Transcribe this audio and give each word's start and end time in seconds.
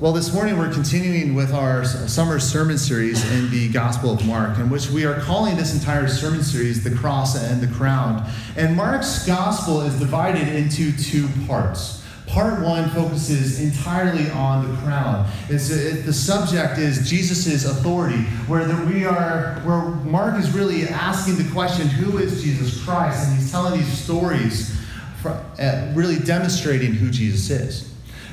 Well, 0.00 0.14
this 0.14 0.32
morning 0.32 0.56
we're 0.56 0.72
continuing 0.72 1.34
with 1.34 1.52
our 1.52 1.84
summer 1.84 2.40
sermon 2.40 2.78
series 2.78 3.22
in 3.32 3.50
the 3.50 3.68
Gospel 3.68 4.12
of 4.12 4.26
Mark, 4.26 4.56
in 4.56 4.70
which 4.70 4.88
we 4.88 5.04
are 5.04 5.20
calling 5.20 5.58
this 5.58 5.74
entire 5.74 6.08
sermon 6.08 6.42
series 6.42 6.82
The 6.82 6.96
Cross 6.96 7.36
and 7.36 7.60
the 7.60 7.66
Crown. 7.66 8.26
And 8.56 8.74
Mark's 8.74 9.26
Gospel 9.26 9.82
is 9.82 9.98
divided 9.98 10.48
into 10.48 10.96
two 10.96 11.28
parts. 11.46 12.02
Part 12.26 12.62
one 12.62 12.88
focuses 12.88 13.60
entirely 13.60 14.30
on 14.30 14.70
the 14.70 14.74
crown. 14.80 15.30
It's, 15.50 15.68
it, 15.68 16.06
the 16.06 16.14
subject 16.14 16.78
is 16.78 17.06
Jesus' 17.06 17.66
authority, 17.66 18.22
where 18.46 18.64
the, 18.64 18.82
we 18.86 19.04
are, 19.04 19.60
where 19.64 19.82
Mark 19.82 20.40
is 20.40 20.50
really 20.52 20.84
asking 20.88 21.36
the 21.36 21.52
question, 21.52 21.88
who 21.88 22.16
is 22.16 22.42
Jesus 22.42 22.82
Christ? 22.86 23.28
And 23.28 23.36
he's 23.36 23.50
telling 23.50 23.78
these 23.78 23.98
stories, 23.98 24.74
for, 25.20 25.32
uh, 25.58 25.92
really 25.94 26.18
demonstrating 26.20 26.94
who 26.94 27.10
Jesus 27.10 27.50
is. 27.50 27.89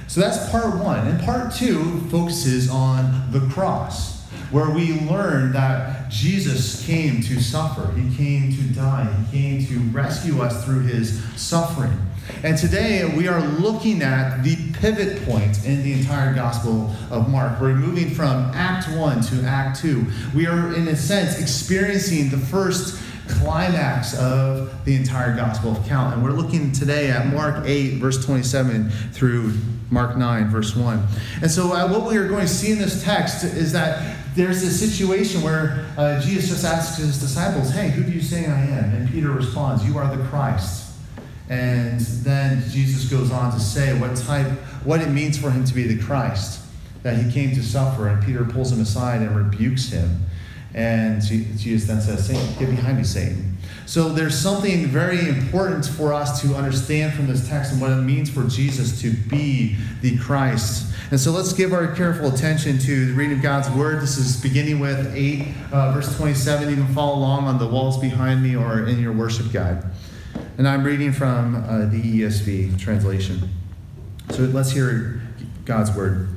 So 0.07 0.21
that's 0.21 0.49
part 0.49 0.77
one. 0.81 1.05
And 1.05 1.21
part 1.21 1.53
two 1.53 1.99
focuses 2.09 2.69
on 2.69 3.31
the 3.31 3.41
cross, 3.51 4.23
where 4.51 4.69
we 4.69 4.99
learn 5.01 5.51
that 5.51 6.09
Jesus 6.09 6.85
came 6.85 7.21
to 7.23 7.41
suffer, 7.41 7.91
He 7.91 8.15
came 8.15 8.51
to 8.53 8.61
die, 8.73 9.13
He 9.29 9.37
came 9.37 9.65
to 9.67 9.79
rescue 9.91 10.41
us 10.41 10.63
through 10.63 10.83
His 10.83 11.21
suffering. 11.35 11.91
And 12.43 12.57
today 12.57 13.05
we 13.15 13.27
are 13.27 13.41
looking 13.41 14.01
at 14.01 14.43
the 14.43 14.55
pivot 14.73 15.23
point 15.25 15.65
in 15.65 15.83
the 15.83 15.93
entire 15.93 16.33
Gospel 16.33 16.93
of 17.09 17.29
Mark. 17.29 17.59
We're 17.59 17.75
moving 17.75 18.09
from 18.09 18.51
Act 18.53 18.89
1 18.89 19.21
to 19.21 19.43
Act 19.43 19.79
2. 19.81 20.05
We 20.35 20.45
are, 20.45 20.73
in 20.73 20.87
a 20.87 20.95
sense, 20.95 21.39
experiencing 21.39 22.29
the 22.29 22.37
first 22.37 23.01
climax 23.27 24.17
of 24.17 24.85
the 24.85 24.95
entire 24.95 25.35
Gospel 25.35 25.75
account. 25.81 26.13
And 26.13 26.23
we're 26.23 26.31
looking 26.31 26.71
today 26.71 27.09
at 27.09 27.27
Mark 27.27 27.65
8, 27.65 27.97
verse 27.99 28.23
27 28.25 28.89
through 28.89 29.53
Mark 29.89 30.17
9, 30.17 30.49
verse 30.49 30.75
1. 30.75 31.05
And 31.41 31.49
so, 31.49 31.73
uh, 31.73 31.87
what 31.87 32.09
we 32.09 32.17
are 32.17 32.27
going 32.27 32.41
to 32.41 32.47
see 32.47 32.71
in 32.71 32.77
this 32.77 33.03
text 33.03 33.43
is 33.43 33.71
that 33.73 34.17
there's 34.35 34.61
a 34.61 34.69
situation 34.69 35.41
where 35.41 35.85
uh, 35.97 36.21
Jesus 36.21 36.49
just 36.49 36.65
asks 36.65 36.97
his 36.97 37.19
disciples, 37.19 37.71
Hey, 37.71 37.89
who 37.89 38.03
do 38.03 38.11
you 38.11 38.21
say 38.21 38.45
I 38.45 38.59
am? 38.59 38.93
And 38.93 39.09
Peter 39.09 39.31
responds, 39.31 39.85
You 39.85 39.97
are 39.97 40.15
the 40.15 40.23
Christ. 40.25 40.93
And 41.49 41.99
then 42.01 42.61
Jesus 42.69 43.09
goes 43.09 43.31
on 43.31 43.51
to 43.53 43.59
say 43.59 43.97
what 43.99 44.15
type, 44.17 44.47
what 44.83 45.01
it 45.01 45.09
means 45.09 45.37
for 45.37 45.49
him 45.49 45.63
to 45.63 45.73
be 45.73 45.87
the 45.87 46.01
Christ, 46.03 46.61
that 47.03 47.17
he 47.17 47.31
came 47.31 47.55
to 47.55 47.63
suffer. 47.63 48.07
And 48.09 48.23
Peter 48.23 48.43
pulls 48.43 48.71
him 48.71 48.81
aside 48.81 49.21
and 49.21 49.35
rebukes 49.35 49.89
him. 49.89 50.25
And 50.73 51.21
Jesus 51.21 51.87
then 51.87 52.01
says, 52.01 52.27
Satan, 52.27 52.47
get 52.59 52.69
behind 52.69 52.97
me, 52.97 53.03
Satan. 53.03 53.57
So 53.85 54.09
there's 54.09 54.37
something 54.37 54.85
very 54.87 55.29
important 55.29 55.85
for 55.85 56.13
us 56.13 56.41
to 56.41 56.55
understand 56.55 57.13
from 57.13 57.27
this 57.27 57.47
text 57.47 57.71
and 57.71 57.81
what 57.81 57.91
it 57.91 58.01
means 58.01 58.29
for 58.29 58.43
Jesus 58.43 59.01
to 59.01 59.11
be 59.11 59.77
the 60.01 60.17
Christ. 60.17 60.93
And 61.09 61.17
so 61.17 61.31
let's 61.31 61.53
give 61.53 61.71
our 61.71 61.95
careful 61.95 62.33
attention 62.33 62.79
to 62.79 63.05
the 63.05 63.13
reading 63.13 63.37
of 63.37 63.41
God's 63.41 63.69
word. 63.69 64.01
This 64.01 64.17
is 64.17 64.41
beginning 64.41 64.81
with 64.81 65.15
8, 65.15 65.47
uh, 65.71 65.93
verse 65.93 66.15
27. 66.17 66.69
You 66.69 66.75
can 66.75 66.93
follow 66.93 67.17
along 67.17 67.45
on 67.45 67.59
the 67.59 67.67
walls 67.67 67.97
behind 67.97 68.43
me 68.43 68.57
or 68.57 68.85
in 68.87 68.99
your 68.99 69.13
worship 69.13 69.53
guide. 69.53 69.85
And 70.57 70.67
I'm 70.67 70.83
reading 70.83 71.13
from 71.13 71.55
uh, 71.55 71.85
the 71.85 72.21
ESV 72.21 72.77
translation. 72.77 73.49
So 74.31 74.43
let's 74.43 74.71
hear 74.71 75.21
God's 75.63 75.95
word. 75.95 76.36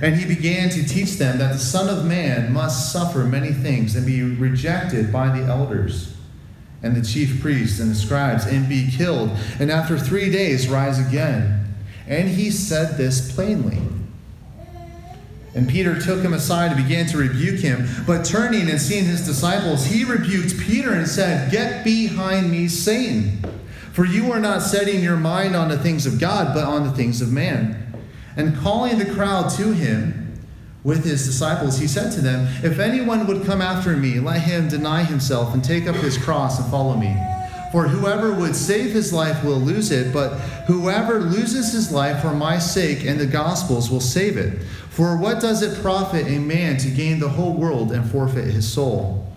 And 0.00 0.14
he 0.14 0.26
began 0.26 0.68
to 0.70 0.86
teach 0.86 1.16
them 1.16 1.38
that 1.38 1.52
the 1.52 1.58
Son 1.58 1.88
of 1.88 2.04
Man 2.04 2.52
must 2.52 2.92
suffer 2.92 3.24
many 3.24 3.52
things 3.52 3.96
and 3.96 4.06
be 4.06 4.22
rejected 4.22 5.12
by 5.12 5.36
the 5.36 5.44
elders 5.44 6.14
and 6.82 6.94
the 6.94 7.02
chief 7.02 7.40
priests 7.40 7.80
and 7.80 7.90
the 7.90 7.94
scribes 7.94 8.46
and 8.46 8.68
be 8.68 8.90
killed, 8.90 9.30
and 9.58 9.70
after 9.70 9.98
three 9.98 10.30
days 10.30 10.68
rise 10.68 11.04
again. 11.04 11.74
And 12.06 12.28
he 12.28 12.50
said 12.50 12.96
this 12.96 13.32
plainly. 13.34 13.78
And 15.54 15.68
Peter 15.68 16.00
took 16.00 16.20
him 16.22 16.34
aside 16.34 16.72
and 16.72 16.86
began 16.86 17.06
to 17.06 17.18
rebuke 17.18 17.60
him. 17.60 17.88
But 18.06 18.24
turning 18.24 18.70
and 18.70 18.80
seeing 18.80 19.04
his 19.04 19.26
disciples, 19.26 19.86
he 19.86 20.04
rebuked 20.04 20.58
Peter 20.60 20.92
and 20.92 21.08
said, 21.08 21.50
Get 21.50 21.84
behind 21.84 22.50
me, 22.50 22.68
Satan. 22.68 23.42
For 23.92 24.04
you 24.04 24.30
are 24.30 24.38
not 24.38 24.62
setting 24.62 25.02
your 25.02 25.16
mind 25.16 25.56
on 25.56 25.68
the 25.68 25.78
things 25.78 26.06
of 26.06 26.20
God, 26.20 26.54
but 26.54 26.64
on 26.64 26.84
the 26.84 26.92
things 26.92 27.20
of 27.20 27.32
man. 27.32 27.87
And 28.38 28.56
calling 28.56 28.98
the 28.98 29.12
crowd 29.12 29.50
to 29.56 29.72
him, 29.72 30.24
with 30.84 31.04
his 31.04 31.26
disciples, 31.26 31.76
he 31.76 31.88
said 31.88 32.12
to 32.12 32.20
them, 32.20 32.46
If 32.62 32.78
anyone 32.78 33.26
would 33.26 33.44
come 33.44 33.60
after 33.60 33.96
me, 33.96 34.20
let 34.20 34.42
him 34.42 34.68
deny 34.68 35.02
himself 35.02 35.52
and 35.52 35.62
take 35.62 35.88
up 35.88 35.96
his 35.96 36.16
cross 36.16 36.60
and 36.60 36.70
follow 36.70 36.96
me. 36.96 37.14
For 37.72 37.88
whoever 37.88 38.32
would 38.32 38.54
save 38.54 38.92
his 38.92 39.12
life 39.12 39.44
will 39.44 39.58
lose 39.58 39.90
it, 39.90 40.12
but 40.12 40.38
whoever 40.66 41.20
loses 41.20 41.72
his 41.72 41.92
life 41.92 42.22
for 42.22 42.32
my 42.32 42.58
sake 42.58 43.04
and 43.04 43.20
the 43.20 43.26
gospel's 43.26 43.90
will 43.90 44.00
save 44.00 44.36
it. 44.36 44.62
For 44.88 45.18
what 45.18 45.40
does 45.40 45.60
it 45.62 45.82
profit 45.82 46.26
a 46.28 46.38
man 46.38 46.78
to 46.78 46.88
gain 46.88 47.18
the 47.18 47.28
whole 47.28 47.52
world 47.52 47.92
and 47.92 48.08
forfeit 48.10 48.44
his 48.44 48.72
soul? 48.72 49.27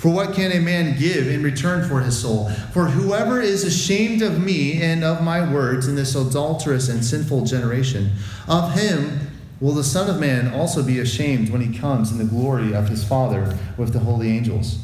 For 0.00 0.08
what 0.08 0.32
can 0.32 0.50
a 0.50 0.60
man 0.60 0.98
give 0.98 1.28
in 1.28 1.42
return 1.42 1.86
for 1.86 2.00
his 2.00 2.18
soul? 2.18 2.48
For 2.72 2.86
whoever 2.86 3.40
is 3.40 3.64
ashamed 3.64 4.22
of 4.22 4.42
me 4.42 4.80
and 4.80 5.04
of 5.04 5.22
my 5.22 5.52
words 5.52 5.88
in 5.88 5.94
this 5.94 6.14
adulterous 6.14 6.88
and 6.88 7.04
sinful 7.04 7.44
generation, 7.44 8.12
of 8.48 8.72
him 8.72 9.30
Will 9.60 9.74
the 9.74 9.84
Son 9.84 10.08
of 10.08 10.18
Man 10.18 10.54
also 10.54 10.82
be 10.82 11.00
ashamed 11.00 11.50
when 11.50 11.60
he 11.60 11.78
comes 11.78 12.10
in 12.10 12.16
the 12.16 12.24
glory 12.24 12.74
of 12.74 12.88
his 12.88 13.04
Father 13.04 13.58
with 13.76 13.92
the 13.92 13.98
holy 13.98 14.30
angels? 14.30 14.78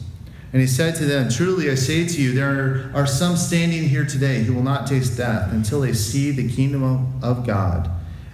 And 0.52 0.60
he 0.60 0.68
said 0.68 0.94
to 0.96 1.06
them, 1.06 1.30
Truly 1.30 1.70
I 1.70 1.76
say 1.76 2.06
to 2.06 2.22
you, 2.22 2.32
there 2.34 2.90
are 2.94 3.06
some 3.06 3.36
standing 3.36 3.88
here 3.88 4.04
today 4.04 4.42
who 4.42 4.52
will 4.52 4.62
not 4.62 4.86
taste 4.86 5.16
death 5.16 5.50
until 5.50 5.80
they 5.80 5.94
see 5.94 6.30
the 6.30 6.50
kingdom 6.50 7.22
of 7.22 7.46
God 7.46 7.90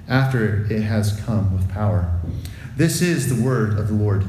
after 0.08 0.66
it 0.68 0.82
has 0.82 1.12
come 1.20 1.54
with 1.54 1.70
power. 1.70 2.12
This 2.76 3.00
is 3.00 3.34
the 3.34 3.40
word 3.40 3.78
of 3.78 3.86
the 3.86 3.94
Lord. 3.94 4.26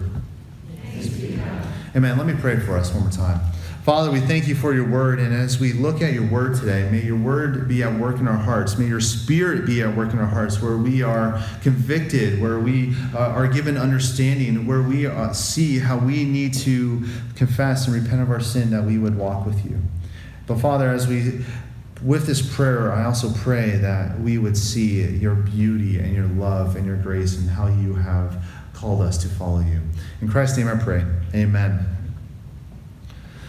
Amen. 1.95 2.17
Let 2.17 2.25
me 2.25 2.33
pray 2.33 2.59
for 2.59 2.75
us 2.75 2.91
one 2.91 3.03
more 3.03 3.11
time. 3.11 3.39
Father, 3.83 4.09
we 4.09 4.19
thank 4.19 4.47
you 4.47 4.55
for 4.55 4.73
your 4.73 4.89
word. 4.89 5.19
And 5.19 5.31
as 5.31 5.59
we 5.59 5.73
look 5.73 6.01
at 6.01 6.11
your 6.11 6.25
word 6.25 6.55
today, 6.55 6.89
may 6.89 7.03
your 7.03 7.17
word 7.17 7.67
be 7.67 7.83
at 7.83 7.99
work 7.99 8.17
in 8.17 8.27
our 8.27 8.37
hearts. 8.37 8.79
May 8.79 8.87
your 8.87 8.99
spirit 8.99 9.67
be 9.67 9.83
at 9.83 9.95
work 9.95 10.11
in 10.11 10.17
our 10.17 10.25
hearts 10.25 10.59
where 10.59 10.77
we 10.77 11.03
are 11.03 11.39
convicted, 11.61 12.41
where 12.41 12.59
we 12.59 12.95
uh, 13.13 13.19
are 13.19 13.45
given 13.47 13.77
understanding, 13.77 14.65
where 14.65 14.81
we 14.81 15.05
uh, 15.05 15.33
see 15.33 15.77
how 15.77 15.99
we 15.99 16.23
need 16.23 16.55
to 16.55 17.03
confess 17.35 17.85
and 17.85 17.95
repent 17.95 18.21
of 18.21 18.31
our 18.31 18.39
sin 18.39 18.71
that 18.71 18.83
we 18.83 18.97
would 18.97 19.15
walk 19.15 19.45
with 19.45 19.63
you. 19.63 19.79
But 20.47 20.59
Father, 20.59 20.89
as 20.89 21.07
we 21.07 21.45
with 22.01 22.25
this 22.25 22.41
prayer, 22.55 22.91
I 22.91 23.05
also 23.05 23.31
pray 23.31 23.77
that 23.77 24.19
we 24.19 24.37
would 24.37 24.57
see 24.57 25.05
your 25.07 25.35
beauty 25.35 25.99
and 25.99 26.13
your 26.13 26.27
love 26.27 26.75
and 26.75 26.85
your 26.85 26.97
grace 26.97 27.37
and 27.37 27.49
how 27.49 27.67
you 27.67 27.93
have 27.93 28.43
called 28.83 29.01
us 29.01 29.17
to 29.17 29.29
follow 29.29 29.61
you. 29.61 29.79
In 30.21 30.27
Christ's 30.29 30.57
name 30.57 30.67
I 30.67 30.75
pray. 30.75 31.05
Amen. 31.33 31.87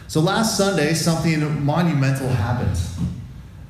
So 0.06 0.20
last 0.20 0.56
Sunday, 0.56 0.94
something 0.94 1.64
monumental 1.64 2.28
happened. 2.28 2.78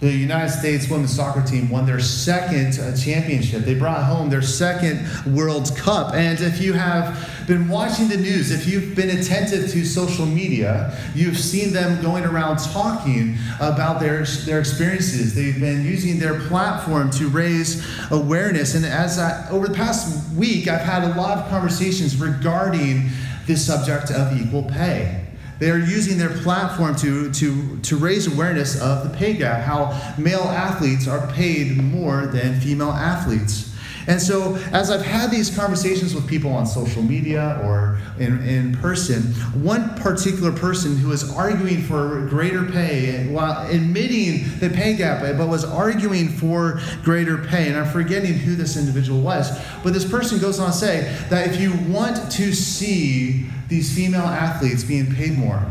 The 0.05 0.13
United 0.13 0.51
States 0.51 0.91
women's 0.91 1.17
soccer 1.17 1.41
team 1.41 1.71
won 1.71 1.87
their 1.87 1.99
second 1.99 2.79
uh, 2.79 2.95
championship. 2.95 3.63
They 3.63 3.75
brought 3.75 4.05
home 4.05 4.29
their 4.29 4.43
second 4.43 5.09
World 5.35 5.75
Cup. 5.79 6.13
And 6.13 6.39
if 6.43 6.61
you 6.61 6.75
have 6.75 7.47
been 7.47 7.69
watching 7.69 8.09
the 8.09 8.19
news, 8.19 8.51
if 8.51 8.69
you've 8.69 8.95
been 8.95 9.19
attentive 9.19 9.71
to 9.71 9.85
social 9.87 10.27
media, 10.27 10.95
you've 11.15 11.39
seen 11.39 11.73
them 11.73 12.03
going 12.03 12.23
around 12.23 12.59
talking 12.59 13.39
about 13.61 13.99
their, 13.99 14.27
their 14.45 14.61
experiences. 14.61 15.35
They've 15.35 15.59
been 15.59 15.87
using 15.87 16.19
their 16.19 16.39
platform 16.49 17.11
to 17.13 17.29
raise 17.31 17.83
awareness. 18.11 18.75
And 18.75 18.85
as 18.85 19.19
I, 19.19 19.49
over 19.49 19.69
the 19.69 19.75
past 19.75 20.31
week, 20.35 20.69
I've 20.69 20.83
had 20.83 21.05
a 21.05 21.19
lot 21.19 21.39
of 21.39 21.49
conversations 21.49 22.21
regarding 22.21 23.09
the 23.47 23.57
subject 23.57 24.11
of 24.11 24.39
equal 24.39 24.65
pay. 24.65 25.24
They 25.65 25.71
are 25.71 25.79
using 25.79 26.19
their 26.19 26.29
platform 26.29 26.95
to, 26.97 27.33
to, 27.33 27.79
to 27.79 27.97
raise 27.97 28.27
awareness 28.27 28.79
of 28.79 29.03
the 29.03 29.17
pay 29.17 29.33
gap, 29.33 29.63
how 29.63 29.99
male 30.19 30.43
athletes 30.43 31.09
are 31.09 31.27
paid 31.29 31.79
more 31.79 32.27
than 32.27 32.61
female 32.61 32.91
athletes. 32.91 33.74
And 34.07 34.21
so, 34.21 34.57
as 34.73 34.91
I've 34.91 35.05
had 35.05 35.31
these 35.31 35.55
conversations 35.55 36.15
with 36.15 36.27
people 36.29 36.53
on 36.53 36.67
social 36.67 37.03
media 37.03 37.61
or 37.65 37.99
in, 38.19 38.43
in 38.47 38.77
person, 38.77 39.23
one 39.63 39.95
particular 39.97 40.53
person 40.53 40.97
who 40.97 41.09
was 41.09 41.35
arguing 41.35 41.83
for 41.83 42.27
greater 42.29 42.65
pay 42.65 43.27
while 43.29 43.67
admitting 43.71 44.45
the 44.61 44.71
pay 44.71 44.95
gap, 44.97 45.23
but 45.37 45.49
was 45.49 45.65
arguing 45.65 46.29
for 46.29 46.81
greater 47.03 47.39
pay, 47.39 47.69
and 47.69 47.77
I'm 47.77 47.91
forgetting 47.91 48.35
who 48.35 48.55
this 48.55 48.77
individual 48.77 49.21
was, 49.21 49.51
but 49.83 49.93
this 49.93 50.09
person 50.09 50.39
goes 50.39 50.59
on 50.59 50.71
to 50.71 50.77
say 50.77 51.17
that 51.31 51.49
if 51.49 51.61
you 51.61 51.73
want 51.93 52.31
to 52.33 52.53
see 52.53 53.47
these 53.69 53.95
female 53.95 54.23
athletes 54.23 54.85
being 54.85 55.13
paid 55.15 55.39
more, 55.39 55.65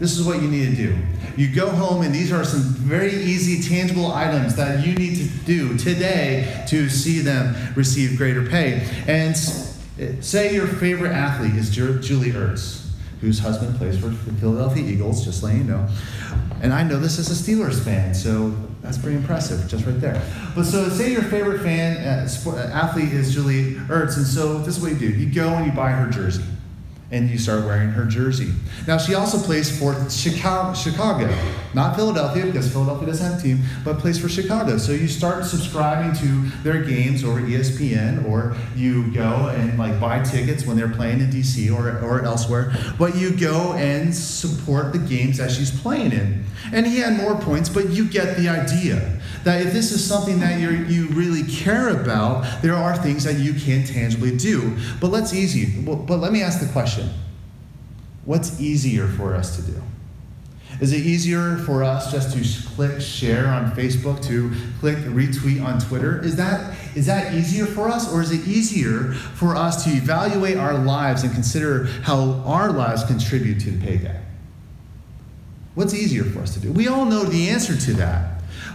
this 0.00 0.18
is 0.18 0.26
what 0.26 0.40
you 0.40 0.48
need 0.48 0.74
to 0.74 0.76
do. 0.76 0.96
You 1.36 1.54
go 1.54 1.68
home, 1.68 2.02
and 2.02 2.12
these 2.12 2.32
are 2.32 2.42
some 2.42 2.62
very 2.62 3.12
easy, 3.12 3.62
tangible 3.62 4.10
items 4.10 4.56
that 4.56 4.84
you 4.84 4.94
need 4.94 5.16
to 5.16 5.28
do 5.44 5.76
today 5.76 6.64
to 6.68 6.88
see 6.88 7.20
them 7.20 7.54
receive 7.76 8.16
greater 8.16 8.44
pay. 8.44 8.88
And 9.06 9.36
say 10.24 10.54
your 10.54 10.66
favorite 10.66 11.12
athlete 11.12 11.54
is 11.54 11.70
Julie 11.70 12.32
Ertz, 12.32 12.88
whose 13.20 13.38
husband 13.38 13.76
plays 13.76 13.98
for 13.98 14.08
the 14.08 14.32
Philadelphia 14.40 14.82
Eagles, 14.82 15.22
just 15.22 15.42
letting 15.42 15.58
you 15.58 15.64
know. 15.64 15.86
And 16.62 16.72
I 16.72 16.82
know 16.82 16.98
this 16.98 17.18
as 17.18 17.30
a 17.30 17.52
Steelers 17.52 17.84
fan, 17.84 18.14
so 18.14 18.54
that's 18.80 18.96
pretty 18.96 19.18
impressive, 19.18 19.68
just 19.68 19.84
right 19.84 20.00
there. 20.00 20.22
But 20.54 20.64
so, 20.64 20.88
say 20.88 21.12
your 21.12 21.22
favorite 21.24 21.60
fan 21.60 21.98
uh, 21.98 22.26
sport, 22.26 22.56
athlete 22.56 23.12
is 23.12 23.34
Julie 23.34 23.74
Ertz, 23.74 24.16
and 24.16 24.26
so 24.26 24.58
this 24.58 24.78
is 24.78 24.82
what 24.82 24.92
you 24.92 24.98
do: 24.98 25.10
you 25.10 25.32
go 25.32 25.48
and 25.48 25.66
you 25.66 25.72
buy 25.72 25.90
her 25.90 26.10
jersey 26.10 26.44
and 27.12 27.28
you 27.28 27.38
start 27.38 27.64
wearing 27.64 27.90
her 27.90 28.04
jersey. 28.04 28.52
Now, 28.86 28.96
she 28.96 29.14
also 29.14 29.38
plays 29.38 29.76
for 29.76 29.94
Chicago, 30.08 31.36
not 31.74 31.96
Philadelphia, 31.96 32.46
because 32.46 32.70
Philadelphia 32.70 33.06
doesn't 33.06 33.32
have 33.32 33.40
a 33.40 33.42
team, 33.42 33.60
but 33.84 33.98
plays 33.98 34.18
for 34.18 34.28
Chicago. 34.28 34.78
So 34.78 34.92
you 34.92 35.08
start 35.08 35.44
subscribing 35.44 36.16
to 36.20 36.56
their 36.62 36.82
games 36.84 37.24
or 37.24 37.40
ESPN, 37.40 38.28
or 38.28 38.56
you 38.76 39.12
go 39.12 39.48
and 39.48 39.76
like 39.78 40.00
buy 40.00 40.22
tickets 40.22 40.64
when 40.64 40.76
they're 40.76 40.88
playing 40.88 41.20
in 41.20 41.30
DC 41.30 41.72
or, 41.74 41.98
or 42.04 42.24
elsewhere. 42.24 42.72
But 42.98 43.16
you 43.16 43.36
go 43.36 43.72
and 43.74 44.14
support 44.14 44.92
the 44.92 44.98
games 44.98 45.38
that 45.38 45.50
she's 45.50 45.70
playing 45.80 46.12
in. 46.12 46.44
And 46.72 46.86
he 46.86 46.98
had 46.98 47.16
more 47.16 47.36
points, 47.36 47.68
but 47.68 47.90
you 47.90 48.04
get 48.04 48.36
the 48.36 48.48
idea 48.48 49.19
that 49.44 49.64
if 49.66 49.72
this 49.72 49.92
is 49.92 50.04
something 50.04 50.40
that 50.40 50.60
you 50.60 50.70
you 50.70 51.08
really 51.08 51.42
care 51.42 51.88
about, 51.88 52.62
there 52.62 52.74
are 52.74 52.96
things 52.96 53.24
that 53.24 53.38
you 53.38 53.54
can 53.54 53.84
tangibly 53.84 54.36
do. 54.36 54.76
But 55.00 55.08
let's 55.08 55.34
easy. 55.34 55.80
But 55.82 56.16
let 56.16 56.32
me 56.32 56.42
ask 56.42 56.60
the 56.60 56.72
question: 56.72 57.10
What's 58.24 58.60
easier 58.60 59.06
for 59.06 59.34
us 59.34 59.56
to 59.56 59.62
do? 59.62 59.82
Is 60.80 60.94
it 60.94 61.04
easier 61.04 61.56
for 61.58 61.84
us 61.84 62.10
just 62.10 62.32
to 62.32 62.68
click 62.74 63.02
share 63.02 63.46
on 63.48 63.72
Facebook, 63.72 64.24
to 64.24 64.50
click 64.80 64.96
retweet 64.98 65.62
on 65.62 65.78
Twitter? 65.78 66.22
Is 66.24 66.36
that, 66.36 66.74
is 66.96 67.06
that 67.06 67.34
easier 67.34 67.66
for 67.66 67.88
us, 67.88 68.10
or 68.10 68.22
is 68.22 68.32
it 68.32 68.48
easier 68.48 69.12
for 69.12 69.56
us 69.56 69.84
to 69.84 69.90
evaluate 69.90 70.56
our 70.56 70.78
lives 70.78 71.22
and 71.22 71.32
consider 71.32 71.84
how 72.02 72.42
our 72.46 72.72
lives 72.72 73.04
contribute 73.04 73.60
to 73.60 73.72
the 73.72 73.86
pay 73.86 73.98
gap? 73.98 74.22
What's 75.74 75.92
easier 75.92 76.24
for 76.24 76.40
us 76.40 76.54
to 76.54 76.60
do? 76.60 76.72
We 76.72 76.88
all 76.88 77.04
know 77.04 77.24
the 77.24 77.50
answer 77.50 77.76
to 77.76 77.92
that. 77.94 78.29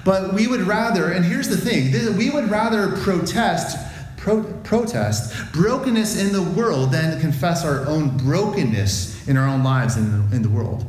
But 0.05 0.33
we 0.33 0.47
would 0.47 0.61
rather, 0.61 1.11
and 1.11 1.25
here's 1.25 1.49
the 1.49 1.57
thing 1.57 2.15
we 2.15 2.29
would 2.29 2.49
rather 2.49 2.95
protest. 2.97 3.77
Pro- 4.17 4.43
protest 4.63 5.35
brokenness 5.53 6.19
in 6.19 6.33
the 6.33 6.41
world 6.41 6.91
than 6.91 7.19
confess 7.21 7.63
our 7.63 7.85
own 7.85 8.17
brokenness 8.17 9.27
in 9.27 9.37
our 9.37 9.47
own 9.47 9.63
lives 9.63 9.97
in 9.97 10.41
the 10.41 10.49
world. 10.49 10.83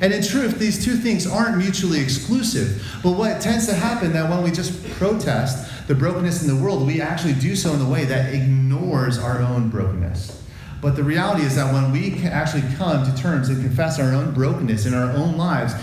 And 0.00 0.12
in 0.12 0.22
truth, 0.22 0.58
these 0.58 0.82
two 0.82 0.96
things 0.96 1.26
aren't 1.26 1.58
mutually 1.58 2.00
exclusive. 2.00 2.82
But 3.02 3.12
what 3.12 3.40
tends 3.40 3.66
to 3.66 3.74
happen 3.74 4.12
that 4.12 4.30
when 4.30 4.42
we 4.42 4.50
just 4.50 4.88
protest 4.92 5.88
the 5.88 5.94
brokenness 5.94 6.42
in 6.42 6.48
the 6.48 6.62
world, 6.62 6.86
we 6.86 7.00
actually 7.00 7.34
do 7.34 7.56
so 7.56 7.72
in 7.74 7.80
a 7.80 7.88
way 7.88 8.04
that 8.04 8.32
ignores 8.32 9.18
our 9.18 9.40
own 9.40 9.70
brokenness. 9.70 10.42
But 10.80 10.94
the 10.94 11.02
reality 11.02 11.44
is 11.44 11.56
that 11.56 11.72
when 11.72 11.90
we 11.90 12.24
actually 12.26 12.62
come 12.76 13.04
to 13.04 13.20
terms 13.20 13.48
and 13.48 13.60
confess 13.60 13.98
our 13.98 14.12
own 14.12 14.32
brokenness 14.32 14.86
in 14.86 14.94
our 14.94 15.10
own 15.10 15.36
lives, 15.36 15.74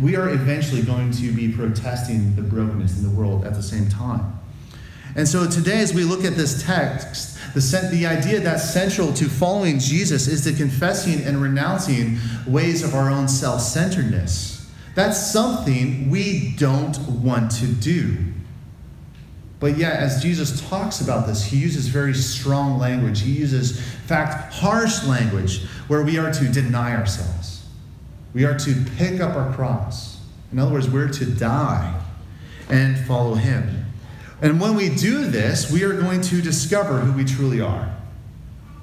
we 0.00 0.16
are 0.16 0.28
eventually 0.30 0.82
going 0.82 1.10
to 1.12 1.32
be 1.32 1.52
protesting 1.52 2.34
the 2.36 2.42
brokenness 2.42 2.98
in 2.98 3.04
the 3.04 3.14
world 3.14 3.44
at 3.44 3.54
the 3.54 3.62
same 3.62 3.88
time. 3.88 4.38
And 5.16 5.26
so 5.26 5.48
today, 5.48 5.80
as 5.80 5.94
we 5.94 6.04
look 6.04 6.24
at 6.24 6.36
this 6.36 6.62
text, 6.62 7.38
the, 7.54 7.88
the 7.90 8.06
idea 8.06 8.40
that's 8.40 8.72
central 8.72 9.12
to 9.14 9.24
following 9.28 9.78
Jesus 9.78 10.28
is 10.28 10.44
the 10.44 10.52
confessing 10.52 11.22
and 11.22 11.40
renouncing 11.42 12.18
ways 12.46 12.82
of 12.82 12.94
our 12.94 13.10
own 13.10 13.26
self 13.28 13.60
centeredness. 13.60 14.70
That's 14.94 15.32
something 15.32 16.10
we 16.10 16.54
don't 16.56 16.98
want 17.08 17.50
to 17.52 17.66
do. 17.66 18.16
But 19.60 19.76
yet, 19.76 19.94
as 19.94 20.22
Jesus 20.22 20.68
talks 20.68 21.00
about 21.00 21.26
this, 21.26 21.44
he 21.44 21.56
uses 21.56 21.88
very 21.88 22.14
strong 22.14 22.78
language. 22.78 23.22
He 23.22 23.32
uses, 23.32 23.78
in 23.78 23.84
fact, 24.06 24.52
harsh 24.52 25.04
language 25.04 25.64
where 25.88 26.04
we 26.04 26.18
are 26.18 26.32
to 26.32 26.48
deny 26.48 26.94
ourselves. 26.94 27.37
We 28.34 28.44
are 28.44 28.58
to 28.58 28.84
pick 28.96 29.20
up 29.20 29.36
our 29.36 29.52
cross. 29.54 30.20
In 30.52 30.58
other 30.58 30.72
words, 30.72 30.88
we're 30.88 31.08
to 31.08 31.26
die 31.26 32.00
and 32.68 32.98
follow 33.06 33.34
him. 33.34 33.86
And 34.40 34.60
when 34.60 34.74
we 34.74 34.88
do 34.94 35.24
this, 35.24 35.70
we 35.70 35.82
are 35.84 35.98
going 35.98 36.20
to 36.22 36.40
discover 36.40 37.00
who 37.00 37.12
we 37.12 37.24
truly 37.24 37.60
are. 37.60 37.94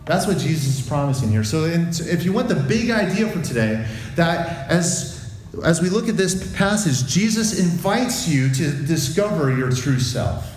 That's 0.05 0.27
what 0.27 0.37
Jesus 0.37 0.79
is 0.79 0.87
promising 0.87 1.31
here. 1.31 1.43
So, 1.43 1.65
if 1.65 2.23
you 2.23 2.31
want 2.31 2.47
the 2.47 2.55
big 2.55 2.91
idea 2.91 3.27
for 3.27 3.41
today, 3.41 3.87
that 4.15 4.69
as, 4.69 5.33
as 5.63 5.81
we 5.81 5.89
look 5.89 6.07
at 6.07 6.17
this 6.17 6.55
passage, 6.55 7.07
Jesus 7.07 7.59
invites 7.59 8.27
you 8.27 8.49
to 8.49 8.71
discover 8.71 9.55
your 9.55 9.71
true 9.71 9.99
self. 9.99 10.51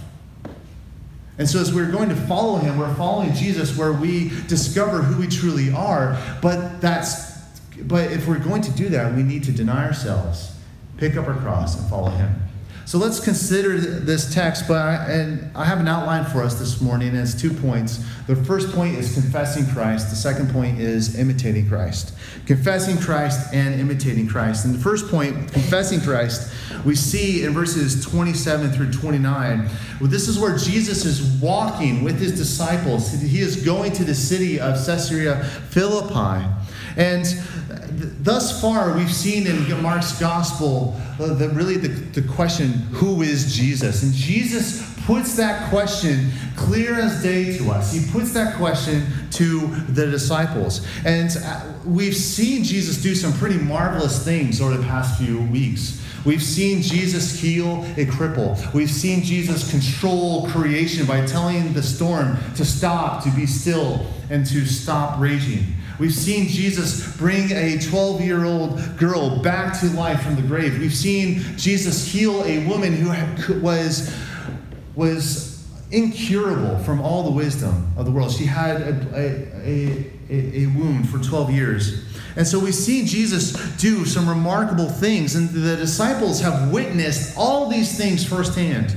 And 1.38 1.48
so, 1.48 1.60
as 1.60 1.72
we're 1.72 1.90
going 1.90 2.10
to 2.10 2.16
follow 2.16 2.56
him, 2.56 2.78
we're 2.78 2.94
following 2.96 3.32
Jesus 3.32 3.76
where 3.76 3.92
we 3.92 4.30
discover 4.48 5.00
who 5.00 5.20
we 5.20 5.28
truly 5.28 5.72
are. 5.72 6.20
But 6.42 6.80
that's 6.82 7.27
but 7.82 8.10
if 8.10 8.26
we're 8.26 8.38
going 8.38 8.62
to 8.62 8.72
do 8.72 8.88
that, 8.90 9.14
we 9.14 9.22
need 9.22 9.44
to 9.44 9.52
deny 9.52 9.86
ourselves, 9.86 10.52
pick 10.96 11.16
up 11.16 11.26
our 11.26 11.36
cross, 11.36 11.78
and 11.78 11.88
follow 11.88 12.10
him. 12.10 12.34
So 12.88 12.96
let's 12.96 13.20
consider 13.20 13.76
this 13.78 14.32
text, 14.32 14.66
but 14.66 14.78
I, 14.78 15.12
and 15.12 15.54
I 15.54 15.66
have 15.66 15.78
an 15.78 15.88
outline 15.88 16.24
for 16.24 16.42
us 16.42 16.58
this 16.58 16.80
morning, 16.80 17.08
and 17.08 17.18
it's 17.18 17.38
two 17.38 17.52
points. 17.52 18.02
The 18.26 18.34
first 18.34 18.72
point 18.72 18.96
is 18.96 19.12
confessing 19.12 19.66
Christ. 19.66 20.08
The 20.08 20.16
second 20.16 20.50
point 20.50 20.80
is 20.80 21.18
imitating 21.18 21.68
Christ. 21.68 22.14
Confessing 22.46 22.96
Christ 22.96 23.52
and 23.52 23.78
imitating 23.78 24.26
Christ. 24.26 24.64
And 24.64 24.74
the 24.74 24.78
first 24.78 25.08
point, 25.08 25.52
confessing 25.52 26.00
Christ, 26.00 26.50
we 26.86 26.94
see 26.94 27.44
in 27.44 27.52
verses 27.52 28.02
27 28.06 28.70
through 28.72 28.90
29. 28.90 29.68
Well, 30.00 30.08
this 30.08 30.26
is 30.26 30.38
where 30.38 30.56
Jesus 30.56 31.04
is 31.04 31.42
walking 31.42 32.02
with 32.02 32.18
his 32.18 32.38
disciples. 32.38 33.12
He 33.12 33.40
is 33.40 33.62
going 33.62 33.92
to 33.92 34.04
the 34.04 34.14
city 34.14 34.58
of 34.58 34.82
Caesarea 34.86 35.44
Philippi. 35.68 36.46
And 36.96 37.24
thus 38.24 38.60
far, 38.60 38.96
we've 38.96 39.12
seen 39.12 39.46
in 39.46 39.82
Mark's 39.82 40.18
gospel 40.18 40.98
uh, 41.20 41.34
really 41.50 41.76
the, 41.76 41.88
the 41.88 42.28
question, 42.28 42.72
who 42.92 43.22
is 43.22 43.54
Jesus? 43.56 44.02
And 44.02 44.12
Jesus 44.12 44.88
puts 45.04 45.36
that 45.36 45.70
question 45.70 46.30
clear 46.54 46.94
as 46.94 47.22
day 47.22 47.56
to 47.56 47.70
us. 47.70 47.92
He 47.92 48.10
puts 48.12 48.32
that 48.34 48.56
question 48.56 49.06
to 49.32 49.68
the 49.88 50.06
disciples. 50.06 50.86
And 51.04 51.30
uh, 51.42 51.62
we've 51.84 52.16
seen 52.16 52.62
Jesus 52.62 53.00
do 53.00 53.14
some 53.14 53.32
pretty 53.32 53.58
marvelous 53.58 54.22
things 54.22 54.60
over 54.60 54.76
the 54.76 54.84
past 54.84 55.18
few 55.18 55.40
weeks. 55.44 56.04
We've 56.24 56.42
seen 56.42 56.82
Jesus 56.82 57.40
heal 57.40 57.84
a 57.96 58.04
cripple. 58.04 58.72
We've 58.74 58.90
seen 58.90 59.22
Jesus 59.22 59.70
control 59.70 60.48
creation 60.48 61.06
by 61.06 61.24
telling 61.24 61.72
the 61.72 61.82
storm 61.82 62.36
to 62.56 62.64
stop, 62.64 63.22
to 63.24 63.30
be 63.30 63.46
still, 63.46 64.04
and 64.28 64.44
to 64.46 64.66
stop 64.66 65.18
raging. 65.20 65.64
We've 65.98 66.14
seen 66.14 66.46
Jesus 66.46 67.16
bring 67.16 67.50
a 67.50 67.78
12 67.78 68.20
year 68.20 68.44
old 68.44 68.96
girl 68.96 69.42
back 69.42 69.78
to 69.80 69.86
life 69.86 70.22
from 70.22 70.36
the 70.36 70.42
grave. 70.42 70.78
We've 70.78 70.94
seen 70.94 71.40
Jesus 71.56 72.06
heal 72.06 72.44
a 72.44 72.64
woman 72.68 72.92
who 72.92 73.60
was, 73.60 74.16
was 74.94 75.66
incurable 75.90 76.78
from 76.78 77.00
all 77.00 77.24
the 77.24 77.32
wisdom 77.32 77.92
of 77.96 78.04
the 78.04 78.12
world. 78.12 78.30
She 78.30 78.44
had 78.44 78.80
a, 78.80 79.10
a, 79.14 80.12
a, 80.30 80.62
a 80.62 80.66
wound 80.66 81.08
for 81.08 81.18
12 81.18 81.50
years. 81.50 82.04
And 82.36 82.46
so 82.46 82.60
we 82.60 82.70
see 82.70 83.04
Jesus 83.04 83.54
do 83.78 84.04
some 84.04 84.28
remarkable 84.28 84.88
things, 84.88 85.34
and 85.34 85.48
the 85.48 85.74
disciples 85.74 86.40
have 86.40 86.70
witnessed 86.70 87.36
all 87.36 87.68
these 87.68 87.98
things 87.98 88.24
firsthand. 88.24 88.96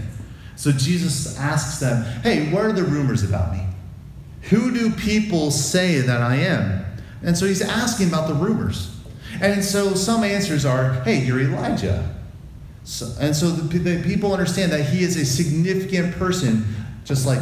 So 0.55 0.72
Jesus 0.72 1.39
asks 1.39 1.79
them, 1.79 2.03
Hey, 2.22 2.51
what 2.51 2.65
are 2.65 2.74
the 2.74 2.84
rumors 2.84 3.24
about 3.24 3.53
me? 3.53 3.65
Who 4.50 4.72
do 4.72 4.91
people 4.91 5.50
say 5.50 6.01
that 6.01 6.22
I 6.22 6.36
am? 6.36 6.86
And 7.24 7.38
so 7.38 7.46
he's 7.46 7.62
asking 7.62 8.08
about 8.08 8.28
the 8.28 8.34
rumors. 8.34 8.96
And 9.42 9.63
so 9.63 9.94
some 9.94 10.24
answers 10.24 10.66
are, 10.66 10.94
hey, 11.04 11.24
you're 11.24 11.40
Elijah. 11.40 12.13
So, 12.84 13.13
and 13.20 13.36
so 13.36 13.50
the, 13.50 13.78
the 13.78 14.04
people 14.04 14.34
understand 14.34 14.72
that 14.72 14.84
he 14.84 15.04
is 15.04 15.16
a 15.16 15.25
significant 15.25 16.16
person, 16.16 16.66
just 17.06 17.25
like 17.25 17.42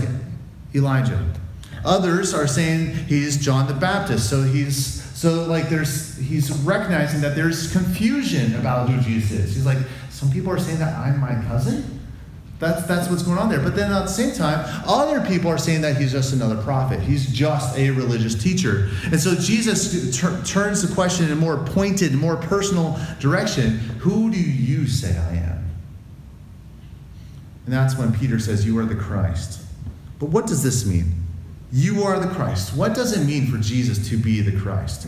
Elijah. 0.75 1.25
Others 1.86 2.33
are 2.33 2.48
saying 2.48 2.93
he's 2.93 3.38
John 3.38 3.67
the 3.67 3.74
Baptist. 3.74 4.29
So 4.29 4.43
he's 4.43 5.00
so 5.17 5.43
like 5.45 5.69
there's 5.69 6.17
he's 6.17 6.51
recognizing 6.59 7.21
that 7.21 7.36
there's 7.36 7.71
confusion 7.71 8.55
about 8.55 8.89
who 8.89 9.01
Jesus 9.01 9.31
is. 9.31 9.55
He's 9.55 9.65
like, 9.65 9.77
some 10.09 10.29
people 10.29 10.51
are 10.51 10.59
saying 10.59 10.79
that 10.79 10.98
I'm 10.98 11.19
my 11.19 11.36
cousin. 11.48 11.99
That's, 12.59 12.85
that's 12.85 13.09
what's 13.09 13.23
going 13.23 13.37
on 13.37 13.47
there. 13.47 13.61
But 13.61 13.75
then 13.77 13.89
at 13.91 14.01
the 14.01 14.07
same 14.07 14.35
time, 14.35 14.65
other 14.85 15.25
people 15.25 15.49
are 15.49 15.57
saying 15.57 15.81
that 15.81 15.95
he's 15.95 16.11
just 16.11 16.33
another 16.33 16.61
prophet. 16.61 16.99
He's 16.99 17.31
just 17.31 17.77
a 17.77 17.89
religious 17.91 18.35
teacher. 18.35 18.89
And 19.05 19.19
so 19.19 19.33
Jesus 19.33 20.17
tur- 20.17 20.41
turns 20.43 20.85
the 20.85 20.93
question 20.93 21.25
in 21.25 21.31
a 21.31 21.35
more 21.37 21.57
pointed, 21.57 22.13
more 22.13 22.35
personal 22.35 22.99
direction 23.19 23.77
Who 23.99 24.29
do 24.29 24.39
you 24.39 24.87
say 24.87 25.17
I 25.17 25.35
am? 25.37 25.69
And 27.63 27.73
that's 27.73 27.97
when 27.97 28.13
Peter 28.13 28.39
says, 28.39 28.65
You 28.65 28.77
are 28.79 28.85
the 28.85 28.95
Christ. 28.95 29.61
But 30.19 30.29
what 30.29 30.45
does 30.45 30.61
this 30.61 30.85
mean? 30.85 31.13
You 31.71 32.03
are 32.03 32.19
the 32.19 32.27
Christ. 32.27 32.75
What 32.75 32.93
does 32.93 33.17
it 33.17 33.25
mean 33.25 33.47
for 33.47 33.57
Jesus 33.57 34.09
to 34.09 34.17
be 34.17 34.41
the 34.41 34.59
Christ? 34.59 35.07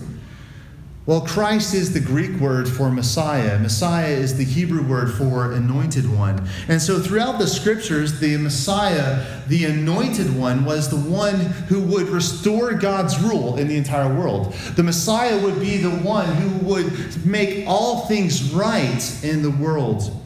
Well, 1.11 1.19
Christ 1.19 1.73
is 1.73 1.91
the 1.91 1.99
Greek 1.99 2.39
word 2.39 2.69
for 2.69 2.89
Messiah. 2.89 3.59
Messiah 3.59 4.13
is 4.13 4.37
the 4.37 4.45
Hebrew 4.45 4.81
word 4.81 5.13
for 5.13 5.51
anointed 5.51 6.09
one. 6.09 6.47
And 6.69 6.81
so 6.81 7.01
throughout 7.01 7.37
the 7.37 7.47
scriptures, 7.47 8.21
the 8.21 8.37
Messiah, 8.37 9.41
the 9.49 9.65
anointed 9.65 10.33
one, 10.37 10.63
was 10.63 10.89
the 10.89 10.95
one 10.95 11.35
who 11.67 11.81
would 11.81 12.07
restore 12.07 12.71
God's 12.75 13.19
rule 13.19 13.57
in 13.57 13.67
the 13.67 13.75
entire 13.75 14.07
world. 14.07 14.53
The 14.77 14.83
Messiah 14.83 15.37
would 15.43 15.59
be 15.59 15.75
the 15.75 15.89
one 15.89 16.27
who 16.27 16.65
would 16.65 17.25
make 17.25 17.67
all 17.67 18.05
things 18.05 18.53
right 18.53 19.03
in 19.21 19.41
the 19.41 19.51
world. 19.51 20.17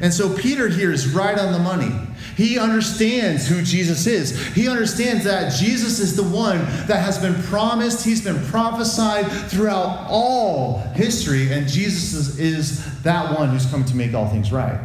And 0.00 0.14
so 0.14 0.34
Peter 0.34 0.66
here 0.66 0.92
is 0.92 1.14
right 1.14 1.38
on 1.38 1.52
the 1.52 1.58
money. 1.58 1.92
He 2.36 2.58
understands 2.58 3.46
who 3.46 3.62
Jesus 3.62 4.06
is. 4.06 4.38
He 4.54 4.68
understands 4.68 5.24
that 5.24 5.52
Jesus 5.52 5.98
is 5.98 6.16
the 6.16 6.22
one 6.22 6.58
that 6.86 7.02
has 7.04 7.18
been 7.18 7.34
promised, 7.44 8.04
he's 8.04 8.22
been 8.22 8.42
prophesied 8.46 9.30
throughout 9.50 10.06
all 10.08 10.78
history, 10.94 11.52
and 11.52 11.68
Jesus 11.68 12.12
is, 12.12 12.38
is 12.38 13.02
that 13.02 13.38
one 13.38 13.50
who's 13.50 13.66
come 13.66 13.84
to 13.84 13.96
make 13.96 14.14
all 14.14 14.28
things 14.28 14.52
right. 14.52 14.80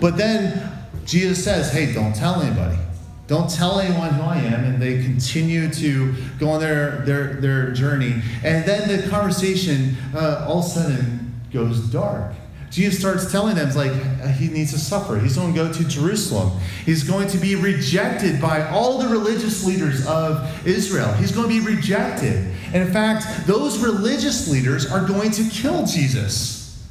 But 0.00 0.16
then 0.16 0.72
Jesus 1.04 1.42
says, 1.42 1.72
Hey, 1.72 1.92
don't 1.92 2.14
tell 2.14 2.40
anybody. 2.42 2.78
Don't 3.26 3.50
tell 3.50 3.78
anyone 3.78 4.14
who 4.14 4.22
I 4.22 4.38
am. 4.38 4.64
And 4.64 4.80
they 4.80 5.02
continue 5.02 5.70
to 5.74 6.14
go 6.38 6.50
on 6.50 6.60
their, 6.60 7.02
their, 7.04 7.34
their 7.34 7.72
journey. 7.72 8.22
And 8.42 8.64
then 8.66 8.88
the 8.88 9.08
conversation 9.08 9.96
uh, 10.14 10.46
all 10.48 10.60
of 10.60 10.64
a 10.64 10.68
sudden 10.68 11.40
goes 11.52 11.80
dark. 11.90 12.32
Jesus 12.70 12.98
starts 12.98 13.32
telling 13.32 13.56
them, 13.56 13.74
like, 13.74 13.90
uh, 13.90 14.28
he 14.28 14.48
needs 14.48 14.72
to 14.72 14.78
suffer. 14.78 15.18
He's 15.18 15.36
going 15.36 15.54
to 15.54 15.58
go 15.58 15.72
to 15.72 15.84
Jerusalem. 15.84 16.58
He's 16.84 17.02
going 17.02 17.28
to 17.28 17.38
be 17.38 17.54
rejected 17.54 18.40
by 18.40 18.68
all 18.68 18.98
the 18.98 19.08
religious 19.08 19.64
leaders 19.64 20.06
of 20.06 20.66
Israel. 20.66 21.12
He's 21.14 21.32
going 21.32 21.48
to 21.48 21.60
be 21.60 21.64
rejected. 21.64 22.54
And 22.66 22.86
in 22.86 22.92
fact, 22.92 23.46
those 23.46 23.78
religious 23.78 24.48
leaders 24.48 24.90
are 24.90 25.06
going 25.06 25.30
to 25.32 25.44
kill 25.48 25.86
Jesus. 25.86 26.86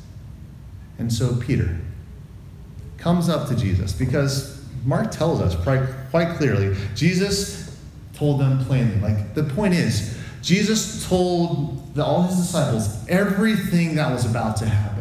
And 0.97 1.13
so 1.13 1.35
Peter 1.35 1.77
comes 2.97 3.29
up 3.29 3.47
to 3.49 3.55
Jesus 3.55 3.93
because 3.93 4.63
Mark 4.83 5.11
tells 5.11 5.41
us 5.41 5.55
quite, 5.63 5.83
quite 6.09 6.37
clearly 6.37 6.75
Jesus 6.95 7.77
told 8.15 8.41
them 8.41 8.65
plainly. 8.65 8.99
Like, 8.99 9.35
the 9.35 9.43
point 9.43 9.75
is, 9.75 10.17
Jesus 10.41 11.07
told 11.07 11.99
all 11.99 12.23
his 12.23 12.37
disciples 12.37 13.07
everything 13.07 13.95
that 13.95 14.11
was 14.11 14.25
about 14.25 14.57
to 14.57 14.65
happen. 14.65 14.96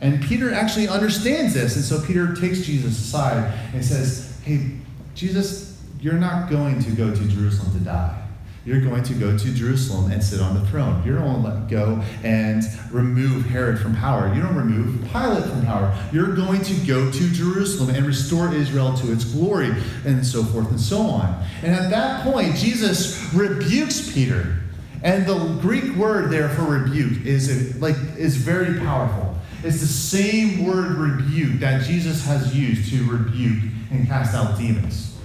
And 0.00 0.22
Peter 0.22 0.52
actually 0.52 0.88
understands 0.88 1.54
this. 1.54 1.76
And 1.76 1.84
so 1.84 2.04
Peter 2.04 2.34
takes 2.34 2.60
Jesus 2.60 2.98
aside 2.98 3.52
and 3.72 3.84
says, 3.84 4.38
Hey, 4.44 4.72
Jesus, 5.14 5.80
you're 6.00 6.14
not 6.14 6.50
going 6.50 6.80
to 6.82 6.90
go 6.90 7.14
to 7.14 7.28
Jerusalem 7.28 7.72
to 7.78 7.84
die. 7.84 8.22
You're 8.66 8.80
going 8.80 9.04
to 9.04 9.14
go 9.14 9.38
to 9.38 9.54
Jerusalem 9.54 10.10
and 10.10 10.22
sit 10.22 10.40
on 10.40 10.54
the 10.54 10.66
throne. 10.68 11.00
You 11.06 11.14
don't 11.14 11.44
let 11.44 11.68
go 11.68 12.02
and 12.24 12.64
remove 12.90 13.46
Herod 13.46 13.78
from 13.78 13.94
power. 13.94 14.34
You 14.34 14.42
don't 14.42 14.56
remove 14.56 15.08
Pilate 15.12 15.44
from 15.44 15.64
power. 15.64 15.96
You're 16.12 16.34
going 16.34 16.62
to 16.62 16.74
go 16.84 17.10
to 17.10 17.30
Jerusalem 17.30 17.94
and 17.94 18.04
restore 18.04 18.52
Israel 18.52 18.94
to 18.94 19.12
its 19.12 19.24
glory, 19.24 19.72
and 20.04 20.26
so 20.26 20.42
forth 20.42 20.68
and 20.70 20.80
so 20.80 20.98
on. 20.98 21.46
And 21.62 21.72
at 21.76 21.90
that 21.90 22.24
point, 22.24 22.56
Jesus 22.56 23.32
rebukes 23.32 24.12
Peter. 24.12 24.56
And 25.04 25.26
the 25.26 25.38
Greek 25.60 25.94
word 25.94 26.32
there 26.32 26.48
for 26.48 26.62
rebuke 26.62 27.24
is 27.24 27.80
like 27.80 27.96
is 28.16 28.36
very 28.36 28.80
powerful. 28.80 29.25
It's 29.66 29.80
the 29.80 29.86
same 29.86 30.64
word 30.64 30.92
rebuke 30.92 31.60
that 31.60 31.82
Jesus 31.82 32.24
has 32.24 32.56
used 32.56 32.88
to 32.90 33.04
rebuke 33.04 33.64
and 33.90 34.06
cast 34.06 34.34
out 34.34 34.56
demons. 34.58 35.16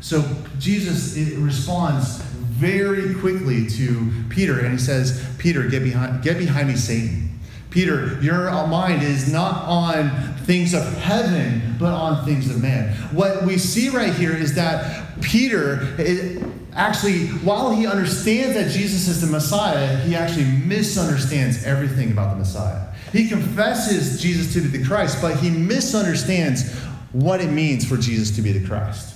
So 0.00 0.22
Jesus 0.58 1.16
responds 1.36 2.16
very 2.16 3.14
quickly 3.14 3.68
to 3.70 4.12
Peter 4.28 4.60
and 4.60 4.72
he 4.72 4.78
says, 4.78 5.24
Peter, 5.38 5.68
get 5.68 5.82
behind, 5.82 6.22
get 6.22 6.38
behind 6.38 6.68
me, 6.68 6.76
Satan. 6.76 7.40
Peter, 7.70 8.20
your 8.20 8.50
mind 8.66 9.02
is 9.02 9.32
not 9.32 9.64
on 9.64 10.34
things 10.44 10.74
of 10.74 10.84
heaven, 10.98 11.76
but 11.78 11.92
on 11.92 12.24
things 12.24 12.50
of 12.50 12.60
man. 12.62 12.94
What 13.12 13.44
we 13.44 13.58
see 13.58 13.88
right 13.88 14.12
here 14.12 14.36
is 14.36 14.54
that 14.54 15.20
Peter 15.20 16.44
actually, 16.74 17.28
while 17.28 17.70
he 17.70 17.86
understands 17.86 18.54
that 18.54 18.70
Jesus 18.70 19.08
is 19.08 19.20
the 19.20 19.26
Messiah, 19.26 19.96
he 19.98 20.14
actually 20.14 20.44
misunderstands 20.44 21.64
everything 21.64 22.12
about 22.12 22.30
the 22.30 22.36
Messiah. 22.36 22.93
He 23.14 23.28
confesses 23.28 24.20
Jesus 24.20 24.52
to 24.54 24.60
be 24.60 24.76
the 24.76 24.84
Christ, 24.84 25.22
but 25.22 25.36
he 25.36 25.48
misunderstands 25.48 26.74
what 27.12 27.40
it 27.40 27.46
means 27.46 27.88
for 27.88 27.96
Jesus 27.96 28.34
to 28.34 28.42
be 28.42 28.50
the 28.50 28.66
Christ. 28.66 29.14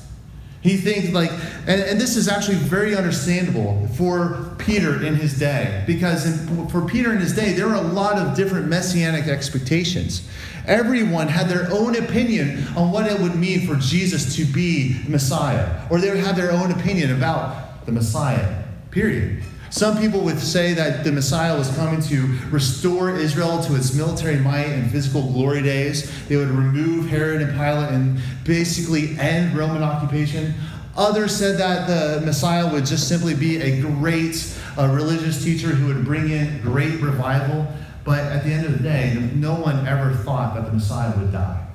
He 0.60 0.76
thinks 0.76 1.12
like, 1.12 1.32
and, 1.66 1.82
and 1.82 2.00
this 2.00 2.16
is 2.16 2.28
actually 2.28 2.58
very 2.58 2.94
understandable 2.94 3.88
for 3.96 4.54
Peter 4.58 5.04
in 5.04 5.16
his 5.16 5.36
day, 5.36 5.82
because 5.84 6.26
in, 6.26 6.68
for 6.68 6.82
Peter 6.82 7.12
in 7.12 7.18
his 7.18 7.34
day, 7.34 7.54
there 7.54 7.66
were 7.66 7.74
a 7.74 7.80
lot 7.80 8.18
of 8.18 8.36
different 8.36 8.68
messianic 8.68 9.26
expectations. 9.26 10.28
Everyone 10.66 11.26
had 11.26 11.48
their 11.48 11.68
own 11.72 11.96
opinion 11.96 12.68
on 12.76 12.92
what 12.92 13.10
it 13.10 13.18
would 13.18 13.34
mean 13.34 13.66
for 13.66 13.74
Jesus 13.74 14.36
to 14.36 14.44
be 14.44 14.92
the 14.92 15.10
Messiah, 15.10 15.84
or 15.90 15.98
they 15.98 16.10
would 16.10 16.20
have 16.20 16.36
their 16.36 16.52
own 16.52 16.70
opinion 16.70 17.16
about 17.16 17.84
the 17.84 17.90
Messiah, 17.90 18.62
period. 18.92 19.42
Some 19.70 19.98
people 19.98 20.20
would 20.20 20.38
say 20.38 20.72
that 20.74 21.04
the 21.04 21.12
Messiah 21.12 21.56
was 21.56 21.74
coming 21.76 22.00
to 22.02 22.26
restore 22.50 23.14
Israel 23.14 23.62
to 23.64 23.74
its 23.74 23.94
military 23.94 24.36
might 24.36 24.66
and 24.66 24.90
physical 24.90 25.22
glory 25.22 25.62
days. 25.62 26.10
They 26.28 26.36
would 26.36 26.48
remove 26.48 27.08
Herod 27.08 27.42
and 27.42 27.52
Pilate 27.52 27.90
and 27.90 28.20
basically 28.44 29.18
end 29.18 29.56
Roman 29.56 29.82
occupation. 29.82 30.54
Others 30.96 31.36
said 31.36 31.58
that 31.58 31.86
the 31.86 32.24
Messiah 32.24 32.72
would 32.72 32.86
just 32.86 33.08
simply 33.08 33.34
be 33.34 33.60
a 33.60 33.80
great 33.80 34.58
uh, 34.78 34.88
religious 34.88 35.44
teacher 35.44 35.68
who 35.68 35.94
would 35.94 36.04
bring 36.04 36.30
in 36.30 36.60
great 36.62 37.00
revival. 37.00 37.66
But 38.04 38.20
at 38.20 38.42
the 38.42 38.50
end 38.50 38.64
of 38.64 38.72
the 38.72 38.82
day, 38.82 39.30
no 39.34 39.54
one 39.54 39.86
ever 39.86 40.14
thought 40.14 40.54
that 40.54 40.64
the 40.64 40.72
Messiah 40.72 41.16
would 41.18 41.30
die. 41.30 41.66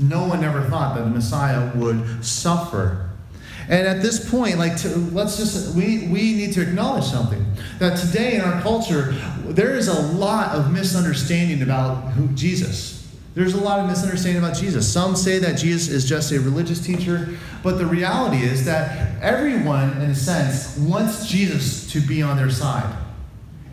No 0.00 0.26
one 0.26 0.42
ever 0.42 0.62
thought 0.62 0.96
that 0.96 1.04
the 1.04 1.10
Messiah 1.10 1.70
would 1.76 2.24
suffer 2.24 3.11
and 3.72 3.88
at 3.88 4.02
this 4.02 4.30
point, 4.30 4.58
like, 4.58 4.76
to, 4.82 4.88
let's 5.12 5.38
just, 5.38 5.74
we, 5.74 6.06
we 6.08 6.34
need 6.34 6.52
to 6.52 6.60
acknowledge 6.60 7.04
something. 7.04 7.42
That 7.78 7.98
today 7.98 8.34
in 8.34 8.42
our 8.42 8.60
culture, 8.60 9.12
there 9.46 9.74
is 9.74 9.88
a 9.88 9.98
lot 9.98 10.54
of 10.54 10.70
misunderstanding 10.70 11.62
about 11.62 12.12
who, 12.12 12.28
Jesus. 12.34 13.10
There's 13.34 13.54
a 13.54 13.60
lot 13.60 13.80
of 13.80 13.86
misunderstanding 13.86 14.44
about 14.44 14.58
Jesus. 14.58 14.92
Some 14.92 15.16
say 15.16 15.38
that 15.38 15.56
Jesus 15.56 15.88
is 15.88 16.06
just 16.06 16.32
a 16.32 16.40
religious 16.40 16.84
teacher, 16.84 17.38
but 17.62 17.78
the 17.78 17.86
reality 17.86 18.42
is 18.42 18.66
that 18.66 19.22
everyone, 19.22 19.92
in 20.02 20.10
a 20.10 20.14
sense, 20.14 20.76
wants 20.76 21.26
Jesus 21.26 21.90
to 21.92 22.00
be 22.02 22.20
on 22.20 22.36
their 22.36 22.50
side, 22.50 22.94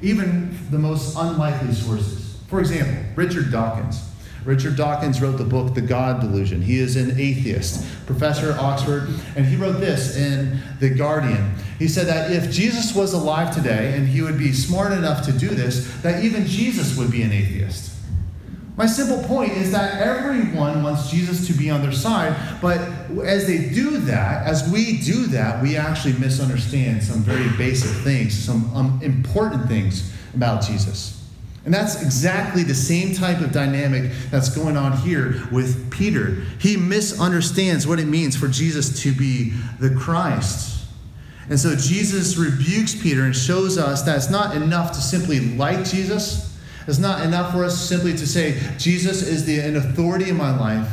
even 0.02 0.58
the 0.72 0.80
most 0.80 1.18
unlikely 1.18 1.74
sources. 1.74 2.38
For 2.48 2.62
example, 2.62 3.04
Richard 3.18 3.52
Dawkins. 3.52 4.09
Richard 4.46 4.76
Dawkins 4.76 5.22
wrote 5.22 5.38
the 5.38 5.44
book 5.44 5.74
The 5.74 5.82
God 5.82 6.22
Delusion. 6.22 6.62
He 6.62 6.80
is 6.80 6.96
an 6.96 7.20
atheist, 7.20 7.86
professor 8.06 8.52
at 8.52 8.58
Oxford, 8.58 9.10
and 9.36 9.46
he 9.46 9.56
wrote 9.56 9.80
this 9.80 10.16
in 10.16 10.60
The 10.80 10.90
Guardian. 10.90 11.54
He 11.78 11.88
said 11.88 12.08
that 12.08 12.32
if 12.32 12.52
Jesus 12.52 12.96
was 12.96 13.14
alive 13.14 13.54
today 13.54 13.96
and 13.96 14.08
he 14.08 14.22
would 14.22 14.38
be 14.38 14.52
smart 14.54 14.92
enough 14.92 15.26
to 15.26 15.34
do 15.34 15.50
this, 15.50 15.94
that 16.02 16.24
even 16.24 16.46
Jesus 16.46 16.98
would 16.98 17.12
be 17.12 17.22
an 17.22 17.32
atheist. 17.32 17.96
My 18.80 18.86
simple 18.86 19.22
point 19.28 19.52
is 19.52 19.74
that 19.74 20.02
everyone 20.02 20.84
wants 20.84 21.12
Jesus 21.12 21.46
to 21.48 21.54
be 21.54 21.70
on 21.70 21.82
their 21.82 21.92
side, 21.92 22.34
but 22.62 22.80
as 23.26 23.46
they 23.46 23.70
do 23.70 23.98
that, 23.98 24.48
as 24.48 24.72
we 24.72 25.00
do 25.00 25.26
that, 25.28 25.62
we 25.62 25.76
actually 25.76 26.14
misunderstand 26.14 27.04
some 27.04 27.20
very 27.20 27.50
basic 27.58 27.92
things, 28.06 28.34
some 28.34 28.74
um, 28.74 28.98
important 29.04 29.68
things 29.68 30.14
about 30.34 30.62
Jesus. 30.62 31.19
And 31.66 31.74
that's 31.74 32.02
exactly 32.02 32.64
the 32.64 32.74
same 32.74 33.14
type 33.14 33.42
of 33.42 33.52
dynamic 33.52 34.12
that's 34.32 34.50
going 34.50 34.78
on 34.78 34.98
here 34.98 35.44
with 35.52 35.92
Peter. 35.92 36.36
He 36.60 36.78
misunderstands 36.78 37.86
what 37.86 38.00
it 38.00 38.06
means 38.06 38.36
for 38.36 38.48
Jesus 38.48 39.04
to 39.04 39.14
be 39.14 39.52
the 39.80 39.94
Christ. 39.94 40.86
And 41.50 41.60
so 41.60 41.76
Jesus 41.76 42.38
rebukes 42.38 42.96
Peter 42.96 43.24
and 43.24 43.36
shows 43.36 43.78
us 43.78 44.04
that 44.04 44.16
it's 44.16 44.30
not 44.30 44.56
enough 44.56 44.92
to 44.94 45.02
simply 45.02 45.40
like 45.56 45.84
Jesus. 45.84 46.58
It's 46.88 47.00
not 47.00 47.24
enough 47.24 47.52
for 47.54 47.66
us 47.66 47.80
simply 47.80 48.14
to 48.14 48.28
say, 48.28 48.60
Jesus 48.78 49.22
is 49.22 49.46
the 49.46 49.60
an 49.60 49.76
authority 49.76 50.30
in 50.30 50.38
my 50.38 50.58
life. 50.58 50.90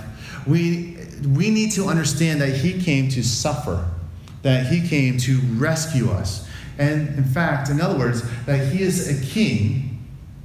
We, 0.46 0.96
we 1.34 1.50
need 1.50 1.72
to 1.72 1.86
understand 1.86 2.40
that 2.40 2.50
he 2.50 2.80
came 2.82 3.08
to 3.10 3.22
suffer, 3.22 3.88
that 4.42 4.66
he 4.66 4.86
came 4.86 5.18
to 5.18 5.38
rescue 5.54 6.10
us. 6.10 6.48
And 6.78 7.08
in 7.16 7.24
fact, 7.24 7.70
in 7.70 7.80
other 7.80 7.98
words, 7.98 8.22
that 8.46 8.72
he 8.72 8.82
is 8.82 9.08
a 9.08 9.26
king 9.26 9.85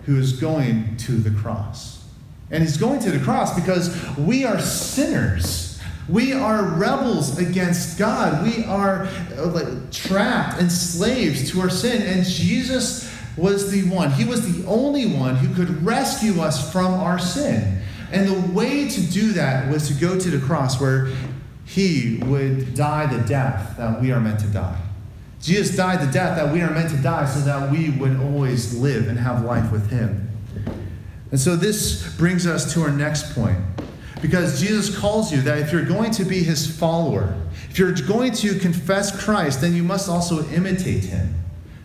who 0.05 0.17
is 0.17 0.33
going 0.33 0.97
to 0.97 1.13
the 1.13 1.31
cross. 1.31 2.03
And 2.49 2.61
he's 2.63 2.77
going 2.77 2.99
to 3.01 3.11
the 3.11 3.23
cross 3.23 3.55
because 3.55 3.95
we 4.17 4.43
are 4.43 4.59
sinners. 4.59 5.79
We 6.09 6.33
are 6.33 6.63
rebels 6.63 7.37
against 7.37 7.97
God. 7.97 8.43
We 8.43 8.65
are 8.65 9.07
uh, 9.37 9.47
like, 9.47 9.91
trapped 9.91 10.59
and 10.59 10.71
slaves 10.71 11.49
to 11.51 11.61
our 11.61 11.69
sin. 11.69 12.01
And 12.01 12.25
Jesus 12.25 13.09
was 13.37 13.71
the 13.71 13.83
one, 13.89 14.11
he 14.11 14.25
was 14.25 14.57
the 14.57 14.67
only 14.67 15.05
one 15.05 15.35
who 15.37 15.53
could 15.55 15.85
rescue 15.85 16.41
us 16.41 16.71
from 16.71 16.93
our 16.93 17.17
sin. 17.17 17.81
And 18.11 18.27
the 18.27 18.53
way 18.53 18.89
to 18.89 19.01
do 19.01 19.31
that 19.33 19.71
was 19.71 19.87
to 19.87 19.93
go 19.93 20.19
to 20.19 20.29
the 20.29 20.45
cross 20.45 20.81
where 20.81 21.07
he 21.65 22.17
would 22.25 22.73
die 22.75 23.05
the 23.05 23.23
death 23.25 23.77
that 23.77 24.01
we 24.01 24.11
are 24.11 24.19
meant 24.19 24.41
to 24.41 24.47
die. 24.47 24.77
Jesus 25.41 25.75
died 25.75 26.07
the 26.07 26.11
death 26.11 26.37
that 26.37 26.53
we 26.53 26.61
are 26.61 26.69
meant 26.69 26.91
to 26.91 26.97
die 26.97 27.25
so 27.25 27.39
that 27.41 27.71
we 27.71 27.89
would 27.89 28.19
always 28.19 28.77
live 28.77 29.07
and 29.07 29.17
have 29.17 29.43
life 29.43 29.71
with 29.71 29.89
him. 29.89 30.29
And 31.31 31.39
so 31.39 31.55
this 31.55 32.15
brings 32.17 32.45
us 32.45 32.73
to 32.73 32.81
our 32.83 32.91
next 32.91 33.33
point. 33.33 33.57
Because 34.21 34.61
Jesus 34.61 34.95
calls 34.95 35.31
you 35.33 35.41
that 35.41 35.57
if 35.57 35.71
you're 35.71 35.85
going 35.85 36.11
to 36.11 36.25
be 36.25 36.43
his 36.43 36.77
follower, 36.77 37.35
if 37.69 37.79
you're 37.79 37.93
going 37.93 38.33
to 38.33 38.59
confess 38.59 39.23
Christ, 39.23 39.61
then 39.61 39.73
you 39.73 39.81
must 39.81 40.07
also 40.07 40.47
imitate 40.49 41.05
him. 41.05 41.33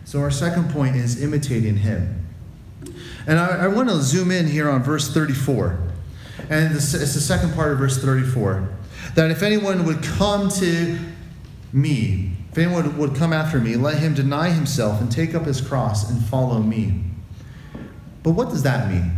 So 0.05 0.19
our 0.19 0.29
second 0.29 0.69
point 0.69 0.95
is 0.95 1.21
imitating 1.23 1.77
him. 1.77 2.27
And 3.25 3.39
I, 3.39 3.65
I 3.65 3.67
want 3.67 3.89
to 3.89 4.01
zoom 4.01 4.29
in 4.29 4.47
here 4.47 4.69
on 4.69 4.83
verse 4.83 5.11
34. 5.11 5.79
And 6.49 6.75
it's 6.75 6.91
the 6.91 7.07
second 7.07 7.55
part 7.55 7.71
of 7.71 7.79
verse 7.79 7.97
34. 7.97 8.69
That 9.15 9.31
if 9.31 9.41
anyone 9.41 9.85
would 9.85 10.03
come 10.03 10.49
to 10.49 10.99
me, 11.73 12.36
anyone 12.57 12.97
would 12.97 13.15
come 13.15 13.33
after 13.33 13.59
me, 13.59 13.75
let 13.75 13.97
him 13.97 14.13
deny 14.13 14.49
himself 14.49 15.01
and 15.01 15.11
take 15.11 15.35
up 15.35 15.45
his 15.45 15.61
cross 15.61 16.09
and 16.09 16.23
follow 16.25 16.59
me. 16.59 17.03
But 18.23 18.31
what 18.31 18.49
does 18.49 18.63
that 18.63 18.89
mean? 18.89 19.11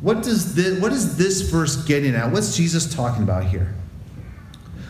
What, 0.00 0.22
does 0.22 0.54
this, 0.54 0.80
what 0.80 0.92
is 0.92 1.16
this 1.16 1.42
verse 1.42 1.76
getting 1.84 2.14
at? 2.14 2.30
What's 2.30 2.56
Jesus 2.56 2.94
talking 2.94 3.22
about 3.22 3.44
here? 3.44 3.74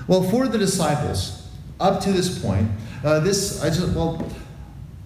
Well, 0.06 0.22
for 0.22 0.48
the 0.48 0.58
disciples, 0.58 1.48
up 1.80 2.00
to 2.02 2.12
this 2.12 2.42
point, 2.42 2.70
uh, 3.04 3.20
this 3.20 3.62
I 3.62 3.68
just 3.68 3.94
well, 3.94 4.28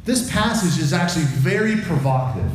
this 0.05 0.31
passage 0.31 0.83
is 0.83 0.93
actually 0.93 1.25
very 1.25 1.77
provocative. 1.77 2.51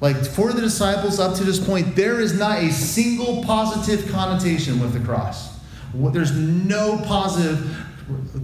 Like 0.00 0.16
for 0.16 0.52
the 0.52 0.60
disciples 0.60 1.20
up 1.20 1.36
to 1.36 1.44
this 1.44 1.64
point, 1.64 1.94
there 1.94 2.20
is 2.20 2.38
not 2.38 2.58
a 2.58 2.70
single 2.70 3.44
positive 3.44 4.10
connotation 4.10 4.80
with 4.80 4.92
the 4.92 5.00
cross. 5.00 5.54
There's 5.94 6.32
no 6.32 6.98
positive 7.04 7.83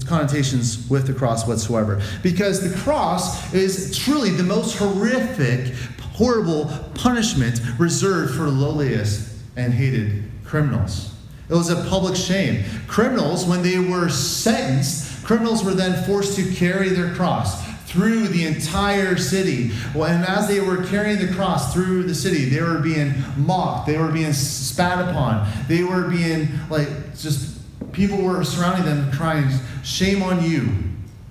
connotations 0.06 0.88
with 0.88 1.06
the 1.06 1.12
cross 1.12 1.46
whatsoever. 1.46 2.00
Because 2.22 2.68
the 2.68 2.76
cross 2.80 3.52
is 3.52 3.96
truly 3.96 4.30
the 4.30 4.42
most 4.42 4.76
horrific, 4.76 5.74
horrible 6.12 6.70
punishment 6.94 7.60
reserved 7.78 8.34
for 8.34 8.48
lowliest 8.48 9.36
and 9.56 9.72
hated 9.72 10.24
criminals. 10.44 11.14
It 11.48 11.54
was 11.54 11.70
a 11.70 11.84
public 11.88 12.14
shame. 12.14 12.64
Criminals, 12.86 13.44
when 13.44 13.62
they 13.62 13.78
were 13.78 14.08
sentenced, 14.08 15.24
criminals 15.24 15.64
were 15.64 15.74
then 15.74 16.04
forced 16.04 16.36
to 16.36 16.54
carry 16.54 16.90
their 16.90 17.14
cross 17.14 17.68
through 17.86 18.28
the 18.28 18.46
entire 18.46 19.16
city. 19.16 19.72
And 19.94 20.24
as 20.24 20.46
they 20.46 20.60
were 20.60 20.84
carrying 20.84 21.18
the 21.18 21.32
cross 21.34 21.74
through 21.74 22.04
the 22.04 22.14
city, 22.14 22.44
they 22.48 22.62
were 22.62 22.78
being 22.78 23.14
mocked, 23.36 23.88
they 23.88 23.98
were 23.98 24.12
being 24.12 24.32
spat 24.32 25.08
upon, 25.08 25.50
they 25.66 25.82
were 25.82 26.08
being 26.08 26.48
like 26.68 26.88
just 27.18 27.59
people 27.92 28.22
were 28.22 28.44
surrounding 28.44 28.84
them 28.84 29.10
crying, 29.12 29.48
Shame 29.82 30.22
on 30.22 30.42
you. 30.42 30.68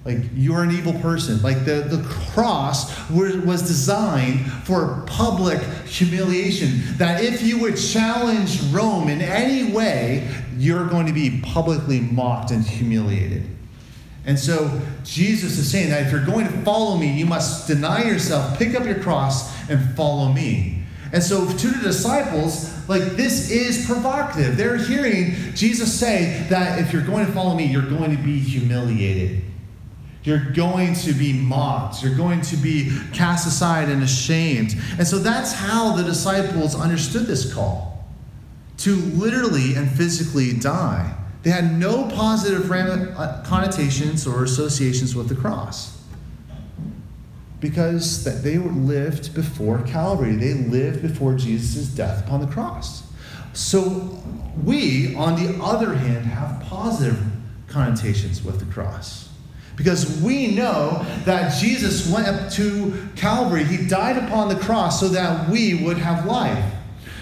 Like, 0.05 0.19
you're 0.33 0.63
an 0.63 0.71
evil 0.71 0.93
person. 1.01 1.41
Like, 1.41 1.65
the, 1.65 1.81
the 1.81 2.01
cross 2.07 3.09
was 3.09 3.61
designed 3.61 4.51
for 4.63 5.03
public 5.05 5.61
humiliation. 5.85 6.81
That 6.97 7.23
if 7.23 7.41
you 7.41 7.59
would 7.59 7.77
challenge 7.77 8.61
Rome 8.71 9.09
in 9.09 9.21
any 9.21 9.71
way, 9.71 10.27
you're 10.57 10.87
going 10.87 11.05
to 11.05 11.13
be 11.13 11.41
publicly 11.41 11.99
mocked 11.99 12.51
and 12.51 12.63
humiliated. 12.63 13.43
And 14.25 14.37
so 14.37 14.81
Jesus 15.03 15.57
is 15.57 15.71
saying 15.71 15.89
that 15.89 16.05
if 16.05 16.11
you're 16.11 16.25
going 16.25 16.47
to 16.47 16.53
follow 16.63 16.97
me, 16.97 17.17
you 17.17 17.25
must 17.25 17.67
deny 17.67 18.03
yourself, 18.03 18.57
pick 18.57 18.75
up 18.75 18.85
your 18.85 18.99
cross, 18.99 19.69
and 19.69 19.95
follow 19.95 20.31
me. 20.31 20.78
And 21.11 21.23
so 21.23 21.45
to 21.45 21.67
the 21.67 21.81
disciples, 21.81 22.71
like 22.87 23.03
this 23.17 23.49
is 23.49 23.85
provocative. 23.85 24.57
They're 24.57 24.77
hearing 24.77 25.35
Jesus 25.55 25.91
say 25.97 26.45
that 26.49 26.79
if 26.79 26.93
you're 26.93 27.05
going 27.05 27.25
to 27.25 27.31
follow 27.31 27.55
me, 27.55 27.65
you're 27.65 27.81
going 27.81 28.15
to 28.15 28.21
be 28.21 28.39
humiliated. 28.39 29.43
You're 30.23 30.51
going 30.51 30.93
to 30.95 31.13
be 31.13 31.33
mocked. 31.33 32.03
You're 32.03 32.15
going 32.15 32.41
to 32.41 32.57
be 32.57 32.91
cast 33.13 33.47
aside 33.47 33.89
and 33.89 34.03
ashamed. 34.03 34.75
And 34.97 35.07
so 35.07 35.17
that's 35.17 35.53
how 35.53 35.95
the 35.95 36.03
disciples 36.03 36.75
understood 36.75 37.25
this 37.25 37.53
call 37.53 38.05
to 38.79 38.95
literally 38.95 39.75
and 39.75 39.89
physically 39.89 40.53
die. 40.53 41.15
They 41.41 41.51
had 41.51 41.79
no 41.79 42.03
positive 42.09 42.67
connotations 43.45 44.27
or 44.27 44.43
associations 44.43 45.15
with 45.15 45.29
the 45.29 45.35
cross 45.35 45.98
because 47.59 48.23
that 48.23 48.43
they 48.43 48.57
lived 48.57 49.33
before 49.33 49.81
Calvary. 49.83 50.35
They 50.35 50.53
lived 50.53 51.01
before 51.01 51.35
Jesus' 51.35 51.87
death 51.87 52.25
upon 52.25 52.41
the 52.41 52.47
cross. 52.47 53.03
So 53.53 54.21
we, 54.63 55.15
on 55.15 55.35
the 55.35 55.61
other 55.61 55.93
hand, 55.93 56.25
have 56.25 56.61
positive 56.63 57.19
connotations 57.67 58.43
with 58.43 58.59
the 58.59 58.65
cross. 58.71 59.29
Because 59.75 60.21
we 60.21 60.47
know 60.47 61.05
that 61.25 61.57
Jesus 61.59 62.09
went 62.09 62.27
up 62.27 62.51
to 62.51 63.07
Calvary. 63.15 63.63
He 63.63 63.87
died 63.87 64.17
upon 64.17 64.49
the 64.49 64.55
cross 64.55 64.99
so 64.99 65.07
that 65.09 65.49
we 65.49 65.73
would 65.73 65.97
have 65.97 66.25
life. 66.25 66.73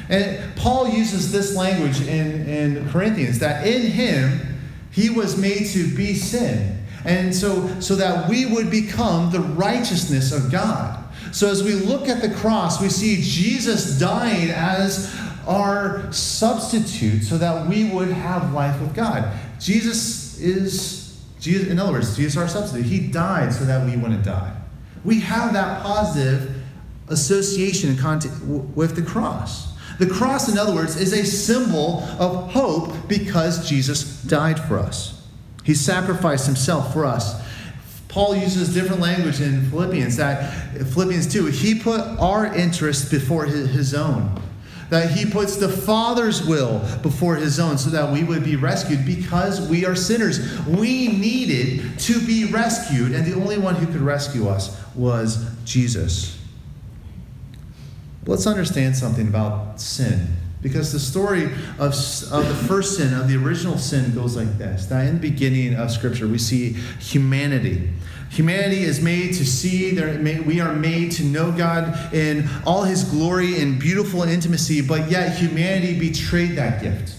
And 0.10 0.56
Paul 0.56 0.90
uses 0.90 1.32
this 1.32 1.56
language 1.56 2.02
in, 2.02 2.48
in 2.48 2.90
Corinthians 2.90 3.40
that 3.40 3.68
in 3.68 3.92
him 3.92 4.60
he 4.92 5.10
was 5.10 5.38
made 5.38 5.68
to 5.68 5.96
be 5.96 6.16
sin 6.16 6.86
and 7.08 7.34
so, 7.34 7.80
so 7.80 7.96
that 7.96 8.30
we 8.30 8.46
would 8.46 8.70
become 8.70 9.32
the 9.32 9.40
righteousness 9.40 10.34
of 10.34 10.52
God. 10.52 11.06
So 11.32 11.50
as 11.50 11.64
we 11.64 11.74
look 11.74 12.10
at 12.10 12.22
the 12.22 12.30
cross, 12.30 12.82
we 12.82 12.90
see 12.90 13.22
Jesus 13.22 13.98
dying 13.98 14.50
as 14.50 15.16
our 15.48 16.12
substitute 16.12 17.24
so 17.24 17.38
that 17.38 17.66
we 17.66 17.86
would 17.86 18.10
have 18.10 18.54
life 18.54 18.80
with 18.82 18.94
God. 18.94 19.32
Jesus 19.58 20.38
is, 20.42 21.18
Jesus, 21.40 21.70
in 21.70 21.80
other 21.80 21.94
words, 21.94 22.18
Jesus 22.18 22.36
our 22.36 22.50
substitute. 22.50 22.86
He 22.86 23.08
died 23.08 23.54
so 23.54 23.64
that 23.64 23.86
we 23.86 23.96
wouldn't 23.96 24.26
die. 24.26 24.54
We 25.06 25.22
have 25.22 25.54
that 25.54 25.84
positive 25.84 26.62
association 27.08 27.92
and 27.92 27.98
contact 27.98 28.36
with 28.44 28.98
the 28.98 29.02
cross. 29.02 29.74
The 29.98 30.08
cross, 30.08 30.50
in 30.50 30.58
other 30.58 30.76
words, 30.76 30.98
is 30.98 31.14
a 31.14 31.26
symbol 31.26 32.04
of 32.20 32.52
hope 32.52 32.94
because 33.08 33.68
Jesus 33.68 34.22
died 34.24 34.60
for 34.60 34.78
us. 34.78 35.17
He 35.68 35.76
sacrificed 35.76 36.46
himself 36.46 36.94
for 36.94 37.04
us. 37.04 37.46
Paul 38.08 38.38
uses 38.38 38.74
different 38.74 39.02
language 39.02 39.42
in 39.42 39.70
Philippians 39.70 40.16
that 40.16 40.72
Philippians 40.94 41.28
2, 41.28 41.48
he 41.48 41.76
put 41.78 42.00
our 42.20 42.46
interest 42.56 43.12
before 43.12 43.44
his 43.44 43.94
own. 43.94 44.42
That 44.92 45.12
he 45.12 45.30
puts 45.30 45.58
the 45.58 45.68
Father's 45.68 46.48
will 46.48 46.80
before 47.04 47.36
his 47.36 47.60
own 47.60 47.78
so 47.78 47.90
that 47.90 48.14
we 48.14 48.24
would 48.24 48.46
be 48.46 48.56
rescued 48.56 49.06
because 49.06 49.60
we 49.68 49.86
are 49.86 49.94
sinners. 49.94 50.40
We 50.66 51.10
needed 51.10 52.00
to 52.00 52.26
be 52.26 52.46
rescued, 52.46 53.12
and 53.12 53.26
the 53.26 53.36
only 53.36 53.58
one 53.58 53.76
who 53.76 53.88
could 53.88 54.00
rescue 54.00 54.48
us 54.48 54.82
was 54.96 55.52
Jesus. 55.66 56.40
Let's 58.26 58.48
understand 58.48 58.96
something 58.96 59.28
about 59.28 59.82
sin. 59.82 60.28
Because 60.68 60.92
the 60.92 61.00
story 61.00 61.46
of, 61.80 61.94
of 62.32 62.48
the 62.48 62.66
first 62.68 62.98
sin, 62.98 63.14
of 63.14 63.28
the 63.28 63.36
original 63.36 63.78
sin, 63.78 64.14
goes 64.14 64.36
like 64.36 64.58
this 64.58 64.86
that 64.88 65.08
in 65.08 65.16
the 65.16 65.22
beginning 65.22 65.76
of 65.76 65.92
Scripture, 65.92 66.28
we 66.28 66.38
see 66.38 66.74
humanity. 67.00 67.90
Humanity 68.30 68.84
is 68.84 69.02
made 69.02 69.34
to 69.36 69.46
see, 69.46 69.98
we 70.42 70.60
are 70.60 70.74
made 70.74 71.12
to 71.14 71.24
know 71.24 71.52
God 71.52 72.14
in 72.14 72.50
all 72.66 72.84
his 72.84 73.06
glory 73.06 73.62
and 73.62 73.80
beautiful 73.80 74.24
intimacy, 74.24 74.82
but 74.82 75.10
yet 75.10 75.38
humanity 75.38 75.98
betrayed 75.98 76.58
that 76.58 76.82
gift. 76.82 77.17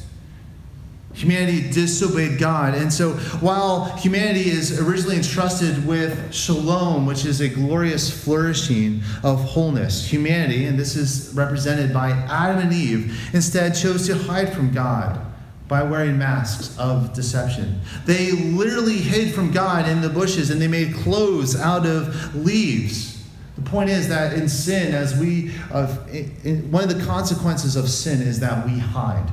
Humanity 1.19 1.69
disobeyed 1.69 2.39
God. 2.39 2.75
And 2.75 2.93
so 2.93 3.15
while 3.41 3.87
humanity 3.97 4.51
is 4.51 4.81
originally 4.81 5.17
entrusted 5.17 5.85
with 5.85 6.33
shalom, 6.33 7.07
which 7.07 7.25
is 7.25 7.41
a 7.41 7.49
glorious 7.49 8.09
flourishing 8.23 9.03
of 9.25 9.43
wholeness, 9.43 10.09
humanity, 10.09 10.67
and 10.67 10.79
this 10.79 10.95
is 10.95 11.35
represented 11.35 11.93
by 11.93 12.11
Adam 12.11 12.59
and 12.59 12.73
Eve, 12.73 13.35
instead 13.35 13.75
chose 13.75 14.07
to 14.07 14.17
hide 14.17 14.53
from 14.53 14.73
God 14.73 15.21
by 15.67 15.83
wearing 15.83 16.17
masks 16.17 16.79
of 16.79 17.13
deception. 17.15 17.81
They 18.07 18.31
literally 18.31 18.99
hid 18.99 19.35
from 19.35 19.51
God 19.51 19.89
in 19.89 20.01
the 20.01 20.09
bushes 20.09 20.51
and 20.51 20.63
they 20.63 20.69
made 20.69 20.95
clothes 20.95 21.59
out 21.59 21.85
of 21.85 22.37
leaves. 22.37 23.25
The 23.57 23.69
point 23.69 23.91
is 23.91 24.07
that 24.07 24.35
in 24.35 24.49
sin, 24.49 24.95
as 24.95 25.19
we, 25.19 25.51
uh, 25.73 25.97
in, 26.13 26.37
in, 26.45 26.71
one 26.71 26.85
of 26.85 26.97
the 26.97 27.05
consequences 27.05 27.75
of 27.75 27.91
sin 27.91 28.23
is 28.23 28.39
that 28.39 28.65
we 28.65 28.79
hide. 28.79 29.33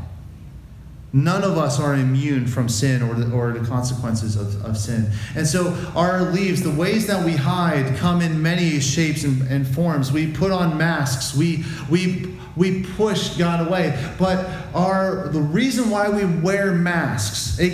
None 1.16 1.46
of 1.46 1.58
us 1.58 1.80
are 1.80 1.94
immune 1.94 2.46
from 2.46 2.68
sin 2.68 3.02
or 3.02 3.14
the, 3.16 3.32
or 3.32 3.54
the 3.54 3.66
consequences 3.66 4.36
of, 4.36 4.66
of 4.66 4.78
sin. 4.78 5.10
And 5.34 5.48
so 5.48 5.74
our 5.96 6.24
leaves, 6.24 6.62
the 6.62 6.70
ways 6.70 7.08
that 7.08 7.24
we 7.24 7.32
hide, 7.32 7.96
come 7.96 8.20
in 8.20 8.42
many 8.42 8.82
shapes 8.82 9.24
and, 9.24 9.42
and 9.44 9.66
forms. 9.66 10.12
We 10.12 10.30
put 10.30 10.52
on 10.52 10.78
masks. 10.78 11.34
We, 11.34 11.64
we, 11.90 12.38
we 12.58 12.84
push 12.84 13.38
God 13.38 13.66
away. 13.66 13.98
But 14.20 14.46
our, 14.76 15.30
the 15.30 15.40
reason 15.40 15.90
why 15.90 16.10
we 16.10 16.26
wear 16.26 16.74
masks, 16.74 17.58
a, 17.62 17.70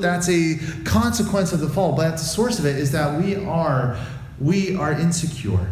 that's 0.00 0.30
a 0.30 0.58
consequence 0.86 1.52
of 1.52 1.60
the 1.60 1.68
fall, 1.68 1.94
but 1.94 2.06
at 2.06 2.12
the 2.12 2.24
source 2.24 2.58
of 2.58 2.64
it 2.64 2.76
is 2.76 2.92
that 2.92 3.20
we 3.20 3.36
are, 3.36 3.98
we 4.40 4.74
are 4.74 4.94
insecure. 4.94 5.68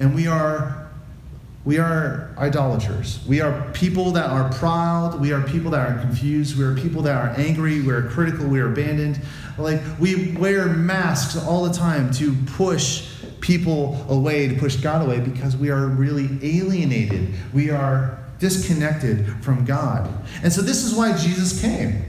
And 0.00 0.14
we 0.14 0.26
are 0.26 0.87
we 1.68 1.76
are 1.76 2.30
idolaters. 2.38 3.20
We 3.28 3.42
are 3.42 3.70
people 3.72 4.12
that 4.12 4.30
are 4.30 4.50
proud. 4.54 5.20
We 5.20 5.32
are 5.34 5.42
people 5.42 5.70
that 5.72 5.86
are 5.86 6.00
confused. 6.00 6.56
We 6.56 6.64
are 6.64 6.74
people 6.74 7.02
that 7.02 7.14
are 7.14 7.38
angry. 7.38 7.82
We 7.82 7.92
are 7.92 8.08
critical. 8.08 8.46
We 8.46 8.58
are 8.60 8.72
abandoned. 8.72 9.20
Like 9.58 9.82
we 10.00 10.32
wear 10.32 10.66
masks 10.68 11.36
all 11.36 11.64
the 11.64 11.74
time 11.74 12.10
to 12.12 12.34
push 12.56 13.10
people 13.40 14.06
away, 14.08 14.48
to 14.48 14.54
push 14.54 14.76
God 14.76 15.04
away, 15.04 15.20
because 15.20 15.58
we 15.58 15.68
are 15.68 15.88
really 15.88 16.38
alienated. 16.40 17.34
We 17.52 17.68
are 17.68 18.18
disconnected 18.38 19.26
from 19.44 19.66
God. 19.66 20.08
And 20.42 20.50
so 20.50 20.62
this 20.62 20.84
is 20.84 20.94
why 20.94 21.14
Jesus 21.18 21.60
came 21.60 22.02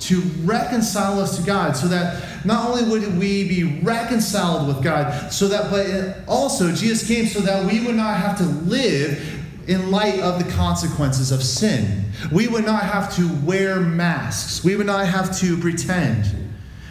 to 0.00 0.20
reconcile 0.42 1.20
us 1.20 1.38
to 1.38 1.44
God 1.44 1.76
so 1.76 1.88
that 1.88 2.44
not 2.44 2.68
only 2.68 2.84
would 2.84 3.18
we 3.18 3.46
be 3.48 3.80
reconciled 3.80 4.66
with 4.66 4.82
God, 4.82 5.32
so 5.32 5.48
that, 5.48 5.70
but 5.70 6.28
also 6.28 6.72
Jesus 6.72 7.06
came 7.06 7.26
so 7.26 7.40
that 7.40 7.64
we 7.66 7.84
would 7.84 7.96
not 7.96 8.16
have 8.16 8.38
to 8.38 8.44
live 8.44 9.38
in 9.68 9.90
light 9.90 10.18
of 10.20 10.44
the 10.44 10.50
consequences 10.52 11.30
of 11.30 11.42
sin. 11.42 12.04
We 12.32 12.48
would 12.48 12.64
not 12.64 12.82
have 12.82 13.14
to 13.16 13.28
wear 13.44 13.78
masks, 13.78 14.64
we 14.64 14.74
would 14.76 14.86
not 14.86 15.06
have 15.06 15.38
to 15.40 15.56
pretend. 15.58 16.36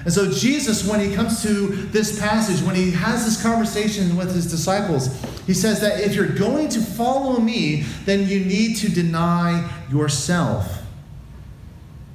And 0.06 0.13
so, 0.13 0.32
Jesus, 0.32 0.88
when 0.88 1.02
he 1.02 1.13
comes 1.13 1.43
to 1.43 1.67
this 1.67 2.19
passage, 2.19 2.65
when 2.65 2.74
he 2.74 2.91
has 2.91 3.26
this 3.26 3.41
conversation 3.43 4.15
with 4.15 4.34
his 4.34 4.50
disciples, 4.50 5.13
he 5.45 5.54
says 5.54 5.82
that 5.82 6.00
if 6.00 6.15
you're 6.15 6.28
going 6.28 6.69
to 6.69 6.80
follow 6.80 7.39
me, 7.39 7.82
then 8.06 8.28
you 8.28 8.39
need 8.45 8.78
to 8.78 8.89
deny 8.89 9.69
yourself. 9.91 10.78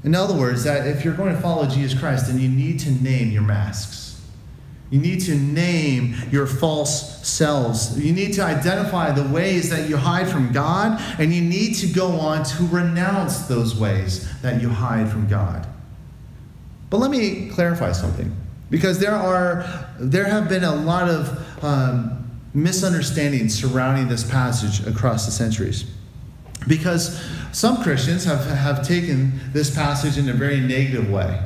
In 0.05 0.14
other 0.14 0.35
words, 0.35 0.64
that 0.64 0.87
if 0.87 1.05
you're 1.05 1.14
going 1.14 1.35
to 1.35 1.40
follow 1.40 1.67
Jesus 1.67 1.99
Christ, 1.99 2.29
then 2.29 2.38
you 2.38 2.49
need 2.49 2.79
to 2.81 2.90
name 2.90 3.31
your 3.31 3.43
masks. 3.43 4.21
You 4.90 5.01
need 5.01 5.21
to 5.23 5.35
name 5.35 6.14
your 6.31 6.47
false 6.47 7.27
selves. 7.27 7.99
You 7.99 8.12
need 8.12 8.35
to 8.35 8.43
identify 8.43 9.11
the 9.12 9.27
ways 9.35 9.71
that 9.71 9.88
you 9.88 9.97
hide 9.97 10.29
from 10.29 10.53
God, 10.53 11.01
and 11.19 11.33
you 11.33 11.40
need 11.40 11.75
to 11.77 11.87
go 11.87 12.12
on 12.12 12.45
to 12.45 12.64
renounce 12.64 13.47
those 13.47 13.75
ways 13.75 14.31
that 14.43 14.61
you 14.61 14.69
hide 14.69 15.11
from 15.11 15.27
God. 15.27 15.67
But 16.90 16.99
let 16.99 17.11
me 17.11 17.49
clarify 17.49 17.93
something, 17.93 18.37
because 18.71 18.99
there 18.99 19.17
are 19.17 19.64
there 19.99 20.27
have 20.27 20.49
been 20.49 20.64
a 20.64 20.75
lot 20.77 21.09
of 21.09 21.64
um, 21.64 22.31
misunderstandings 22.53 23.55
surrounding 23.55 24.07
this 24.07 24.23
passage 24.23 24.87
across 24.87 25.25
the 25.25 25.33
centuries. 25.33 25.87
Because 26.66 27.22
some 27.53 27.83
Christians 27.83 28.24
have, 28.24 28.46
have 28.46 28.87
taken 28.87 29.38
this 29.53 29.74
passage 29.74 30.18
in 30.18 30.29
a 30.29 30.33
very 30.33 30.61
negative 30.61 31.11
way, 31.11 31.40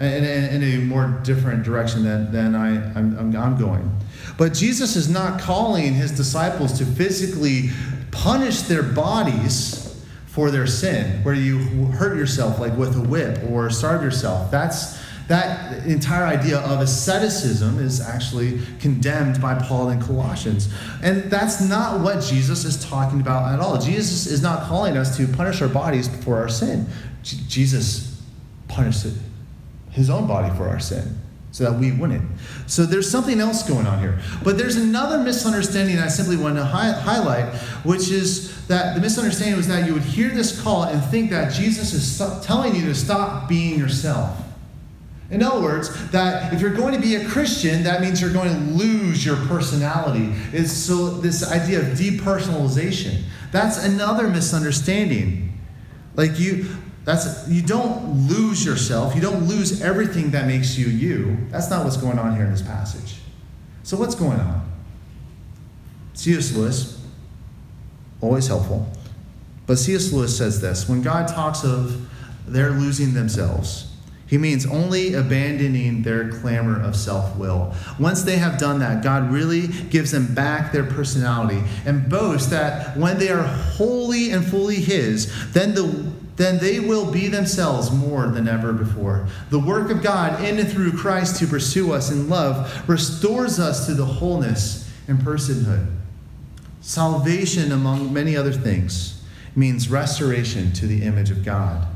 in, 0.00 0.24
in, 0.24 0.62
in 0.62 0.62
a 0.62 0.84
more 0.84 1.20
different 1.22 1.62
direction 1.62 2.04
than, 2.04 2.32
than 2.32 2.54
I, 2.54 2.68
I'm, 2.98 3.36
I'm 3.36 3.56
going. 3.56 3.90
But 4.36 4.54
Jesus 4.54 4.96
is 4.96 5.08
not 5.08 5.40
calling 5.40 5.94
his 5.94 6.12
disciples 6.12 6.78
to 6.78 6.84
physically 6.84 7.70
punish 8.10 8.62
their 8.62 8.82
bodies 8.82 9.84
for 10.26 10.50
their 10.50 10.66
sin, 10.66 11.22
where 11.24 11.34
you 11.34 11.58
hurt 11.86 12.16
yourself 12.16 12.58
like 12.58 12.76
with 12.76 12.96
a 12.96 13.00
whip 13.00 13.40
or 13.50 13.70
starve 13.70 14.02
yourself. 14.02 14.50
That's 14.50 14.97
that 15.28 15.86
entire 15.86 16.24
idea 16.24 16.58
of 16.60 16.80
asceticism 16.80 17.78
is 17.78 18.00
actually 18.00 18.60
condemned 18.80 19.40
by 19.40 19.54
Paul 19.54 19.90
in 19.90 20.00
Colossians. 20.00 20.72
And 21.02 21.30
that's 21.30 21.60
not 21.60 22.00
what 22.00 22.22
Jesus 22.22 22.64
is 22.64 22.82
talking 22.84 23.20
about 23.20 23.52
at 23.52 23.60
all. 23.60 23.78
Jesus 23.78 24.26
is 24.26 24.42
not 24.42 24.62
calling 24.64 24.96
us 24.96 25.16
to 25.18 25.28
punish 25.28 25.60
our 25.60 25.68
bodies 25.68 26.08
for 26.24 26.38
our 26.38 26.48
sin. 26.48 26.86
J- 27.22 27.36
Jesus 27.46 28.22
punished 28.68 29.06
his 29.90 30.08
own 30.08 30.26
body 30.26 30.54
for 30.56 30.66
our 30.68 30.80
sin 30.80 31.18
so 31.50 31.64
that 31.64 31.78
we 31.78 31.92
wouldn't. 31.92 32.22
So 32.66 32.86
there's 32.86 33.10
something 33.10 33.38
else 33.38 33.68
going 33.68 33.86
on 33.86 34.00
here. 34.00 34.18
But 34.42 34.56
there's 34.56 34.76
another 34.76 35.18
misunderstanding 35.18 35.98
I 35.98 36.08
simply 36.08 36.36
want 36.38 36.56
to 36.56 36.64
hi- 36.64 36.92
highlight, 36.92 37.54
which 37.84 38.10
is 38.10 38.66
that 38.68 38.94
the 38.94 39.00
misunderstanding 39.00 39.56
was 39.56 39.68
that 39.68 39.86
you 39.86 39.92
would 39.92 40.02
hear 40.02 40.30
this 40.30 40.58
call 40.62 40.84
and 40.84 41.02
think 41.04 41.30
that 41.30 41.52
Jesus 41.52 41.92
is 41.92 42.16
st- 42.16 42.42
telling 42.42 42.74
you 42.74 42.86
to 42.86 42.94
stop 42.94 43.46
being 43.46 43.78
yourself. 43.78 44.44
In 45.30 45.42
other 45.42 45.60
words, 45.60 46.10
that 46.10 46.52
if 46.54 46.60
you're 46.60 46.74
going 46.74 46.94
to 46.94 47.00
be 47.00 47.16
a 47.16 47.28
Christian, 47.28 47.82
that 47.82 48.00
means 48.00 48.20
you're 48.20 48.32
going 48.32 48.52
to 48.52 48.72
lose 48.72 49.24
your 49.26 49.36
personality. 49.46 50.32
It's 50.52 50.72
so 50.72 51.10
this 51.10 51.50
idea 51.50 51.80
of 51.80 51.98
depersonalization. 51.98 53.24
That's 53.52 53.84
another 53.84 54.28
misunderstanding. 54.28 55.58
Like 56.14 56.38
you 56.38 56.66
that's 57.04 57.48
you 57.48 57.62
don't 57.62 58.28
lose 58.28 58.64
yourself. 58.64 59.14
You 59.14 59.20
don't 59.20 59.44
lose 59.44 59.80
everything 59.80 60.30
that 60.32 60.46
makes 60.46 60.76
you 60.76 60.86
you. 60.86 61.38
That's 61.50 61.70
not 61.70 61.84
what's 61.84 61.96
going 61.96 62.18
on 62.18 62.36
here 62.36 62.44
in 62.44 62.50
this 62.50 62.62
passage. 62.62 63.16
So 63.82 63.96
what's 63.96 64.14
going 64.14 64.38
on? 64.38 64.70
C.S. 66.12 66.54
Lewis, 66.54 67.02
always 68.20 68.46
helpful. 68.48 68.86
But 69.66 69.78
C.S. 69.78 70.12
Lewis 70.12 70.36
says 70.36 70.60
this 70.60 70.88
when 70.88 71.00
God 71.00 71.28
talks 71.28 71.64
of 71.64 72.10
they're 72.46 72.72
losing 72.72 73.14
themselves, 73.14 73.90
he 74.28 74.36
means 74.36 74.66
only 74.66 75.14
abandoning 75.14 76.02
their 76.02 76.30
clamor 76.30 76.80
of 76.80 76.94
self 76.94 77.36
will. 77.36 77.74
Once 77.98 78.22
they 78.22 78.36
have 78.36 78.58
done 78.58 78.78
that, 78.80 79.02
God 79.02 79.32
really 79.32 79.68
gives 79.68 80.10
them 80.10 80.34
back 80.34 80.70
their 80.70 80.84
personality 80.84 81.62
and 81.86 82.08
boasts 82.08 82.50
that 82.50 82.96
when 82.96 83.18
they 83.18 83.30
are 83.30 83.42
wholly 83.42 84.30
and 84.30 84.44
fully 84.44 84.76
His, 84.76 85.52
then 85.52 85.74
the 85.74 86.12
then 86.36 86.58
they 86.58 86.78
will 86.78 87.10
be 87.10 87.26
themselves 87.26 87.90
more 87.90 88.28
than 88.28 88.46
ever 88.46 88.72
before. 88.72 89.26
The 89.50 89.58
work 89.58 89.90
of 89.90 90.04
God 90.04 90.44
in 90.44 90.60
and 90.60 90.70
through 90.70 90.96
Christ 90.96 91.40
to 91.40 91.48
pursue 91.48 91.92
us 91.92 92.12
in 92.12 92.28
love 92.28 92.88
restores 92.88 93.58
us 93.58 93.86
to 93.86 93.94
the 93.94 94.04
wholeness 94.04 94.88
and 95.08 95.18
personhood. 95.18 95.92
Salvation, 96.80 97.72
among 97.72 98.12
many 98.12 98.36
other 98.36 98.52
things, 98.52 99.20
means 99.56 99.88
restoration 99.88 100.72
to 100.74 100.86
the 100.86 101.02
image 101.02 101.32
of 101.32 101.44
God. 101.44 101.88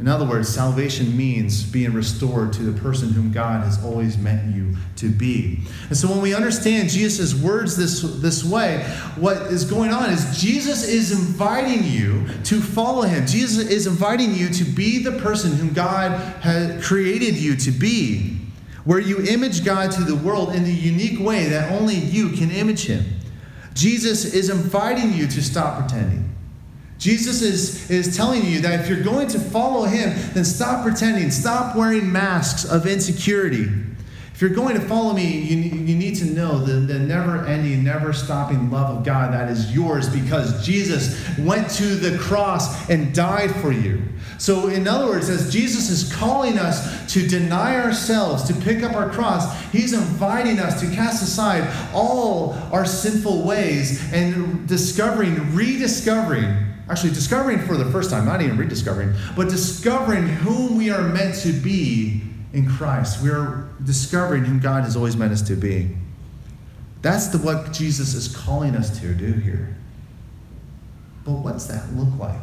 In 0.00 0.08
other 0.08 0.24
words, 0.24 0.48
salvation 0.48 1.16
means 1.16 1.62
being 1.62 1.92
restored 1.92 2.52
to 2.54 2.64
the 2.64 2.80
person 2.80 3.10
whom 3.10 3.30
God 3.30 3.62
has 3.62 3.82
always 3.84 4.18
meant 4.18 4.54
you 4.54 4.74
to 4.96 5.08
be. 5.08 5.60
And 5.88 5.96
so 5.96 6.08
when 6.08 6.20
we 6.20 6.34
understand 6.34 6.90
Jesus' 6.90 7.32
words 7.32 7.76
this, 7.76 8.02
this 8.20 8.42
way, 8.42 8.82
what 9.16 9.36
is 9.52 9.64
going 9.64 9.92
on 9.92 10.10
is 10.10 10.36
Jesus 10.36 10.88
is 10.88 11.12
inviting 11.12 11.84
you 11.84 12.26
to 12.44 12.60
follow 12.60 13.02
him. 13.02 13.24
Jesus 13.24 13.68
is 13.68 13.86
inviting 13.86 14.34
you 14.34 14.48
to 14.48 14.64
be 14.64 15.02
the 15.02 15.12
person 15.12 15.52
whom 15.52 15.72
God 15.72 16.10
has 16.42 16.84
created 16.84 17.36
you 17.36 17.54
to 17.54 17.70
be, 17.70 18.36
where 18.84 18.98
you 18.98 19.24
image 19.24 19.64
God 19.64 19.92
to 19.92 20.02
the 20.02 20.16
world 20.16 20.56
in 20.56 20.64
the 20.64 20.72
unique 20.72 21.20
way 21.20 21.46
that 21.46 21.70
only 21.70 21.94
you 21.94 22.30
can 22.30 22.50
image 22.50 22.86
him. 22.86 23.04
Jesus 23.74 24.34
is 24.34 24.50
inviting 24.50 25.12
you 25.12 25.28
to 25.28 25.40
stop 25.40 25.78
pretending. 25.78 26.33
Jesus 26.98 27.42
is, 27.42 27.90
is 27.90 28.16
telling 28.16 28.44
you 28.44 28.60
that 28.60 28.80
if 28.80 28.88
you're 28.88 29.02
going 29.02 29.28
to 29.28 29.38
follow 29.38 29.84
him, 29.84 30.16
then 30.32 30.44
stop 30.44 30.84
pretending, 30.84 31.30
stop 31.30 31.76
wearing 31.76 32.10
masks 32.10 32.64
of 32.64 32.86
insecurity. 32.86 33.68
If 34.34 34.40
you're 34.40 34.50
going 34.50 34.74
to 34.74 34.80
follow 34.88 35.12
me, 35.12 35.42
you, 35.42 35.56
you 35.56 35.94
need 35.94 36.16
to 36.16 36.24
know 36.24 36.58
the, 36.58 36.72
the 36.72 36.98
never 36.98 37.46
ending, 37.46 37.84
never 37.84 38.12
stopping 38.12 38.68
love 38.68 38.98
of 38.98 39.04
God 39.04 39.32
that 39.32 39.48
is 39.48 39.72
yours 39.72 40.08
because 40.08 40.66
Jesus 40.66 41.16
went 41.38 41.70
to 41.72 41.94
the 41.94 42.18
cross 42.18 42.90
and 42.90 43.14
died 43.14 43.54
for 43.54 43.70
you. 43.70 44.02
So, 44.38 44.66
in 44.66 44.88
other 44.88 45.06
words, 45.06 45.28
as 45.28 45.52
Jesus 45.52 45.88
is 45.88 46.12
calling 46.12 46.58
us 46.58 47.12
to 47.12 47.24
deny 47.28 47.80
ourselves, 47.80 48.42
to 48.44 48.54
pick 48.54 48.82
up 48.82 48.94
our 48.94 49.08
cross, 49.08 49.62
he's 49.70 49.92
inviting 49.92 50.58
us 50.58 50.80
to 50.80 50.92
cast 50.92 51.22
aside 51.22 51.72
all 51.94 52.54
our 52.72 52.84
sinful 52.84 53.44
ways 53.44 54.12
and 54.12 54.66
discovering, 54.66 55.54
rediscovering 55.54 56.73
actually 56.88 57.10
discovering 57.10 57.58
for 57.60 57.76
the 57.76 57.90
first 57.90 58.10
time, 58.10 58.24
not 58.24 58.42
even 58.42 58.56
rediscovering, 58.56 59.14
but 59.36 59.48
discovering 59.48 60.26
whom 60.26 60.76
we 60.76 60.90
are 60.90 61.02
meant 61.02 61.34
to 61.36 61.52
be 61.52 62.22
in 62.52 62.68
Christ. 62.68 63.22
We 63.22 63.30
are 63.30 63.68
discovering 63.82 64.44
whom 64.44 64.60
God 64.60 64.84
has 64.84 64.96
always 64.96 65.16
meant 65.16 65.32
us 65.32 65.42
to 65.42 65.56
be. 65.56 65.96
That's 67.02 67.28
the, 67.28 67.38
what 67.38 67.72
Jesus 67.72 68.14
is 68.14 68.34
calling 68.34 68.74
us 68.74 68.98
to 69.00 69.14
do 69.14 69.32
here. 69.32 69.76
But 71.24 71.32
what's 71.32 71.66
that 71.66 71.92
look 71.94 72.18
like? 72.18 72.40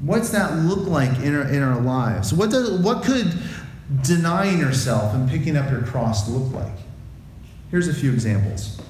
What's 0.00 0.30
that 0.30 0.56
look 0.58 0.86
like 0.86 1.18
in 1.20 1.34
our, 1.34 1.48
in 1.48 1.62
our 1.62 1.80
lives? 1.80 2.32
What, 2.32 2.50
does, 2.50 2.80
what 2.80 3.02
could 3.02 3.32
denying 4.02 4.58
yourself 4.58 5.14
and 5.14 5.28
picking 5.28 5.56
up 5.56 5.70
your 5.70 5.82
cross 5.82 6.28
look 6.28 6.52
like? 6.52 6.76
Here's 7.70 7.88
a 7.88 7.94
few 7.94 8.12
examples. 8.12 8.80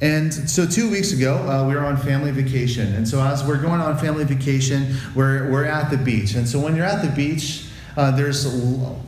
And 0.00 0.32
so 0.32 0.66
two 0.66 0.90
weeks 0.90 1.12
ago, 1.12 1.36
uh, 1.36 1.66
we 1.66 1.74
were 1.74 1.84
on 1.84 1.96
family 1.96 2.30
vacation. 2.30 2.94
And 2.94 3.08
so 3.08 3.22
as 3.22 3.42
we're 3.44 3.60
going 3.60 3.80
on 3.80 3.96
family 3.96 4.24
vacation, 4.24 4.94
we're, 5.14 5.50
we're 5.50 5.64
at 5.64 5.90
the 5.90 5.96
beach. 5.96 6.34
And 6.34 6.46
so 6.46 6.58
when 6.60 6.76
you're 6.76 6.84
at 6.84 7.02
the 7.02 7.10
beach, 7.10 7.66
uh, 7.96 8.10
there's 8.10 8.44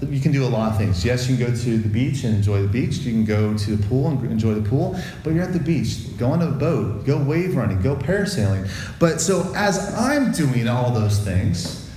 you 0.02 0.18
can 0.18 0.32
do 0.32 0.46
a 0.46 0.48
lot 0.48 0.72
of 0.72 0.78
things. 0.78 1.04
Yes, 1.04 1.28
you 1.28 1.36
can 1.36 1.46
go 1.46 1.54
to 1.54 1.76
the 1.76 1.88
beach 1.88 2.24
and 2.24 2.34
enjoy 2.34 2.62
the 2.62 2.68
beach. 2.68 2.96
You 2.98 3.12
can 3.12 3.24
go 3.26 3.56
to 3.56 3.76
the 3.76 3.86
pool 3.86 4.08
and 4.08 4.32
enjoy 4.32 4.54
the 4.54 4.66
pool. 4.66 4.98
But 5.22 5.34
you're 5.34 5.44
at 5.44 5.52
the 5.52 5.60
beach. 5.60 6.16
Go 6.16 6.30
on 6.30 6.40
a 6.40 6.50
boat. 6.50 7.04
Go 7.04 7.22
wave 7.22 7.54
running. 7.54 7.82
Go 7.82 7.96
parasailing. 7.96 8.70
But 8.98 9.20
so 9.20 9.52
as 9.54 9.94
I'm 9.94 10.32
doing 10.32 10.68
all 10.68 10.90
those 10.90 11.18
things, 11.18 11.90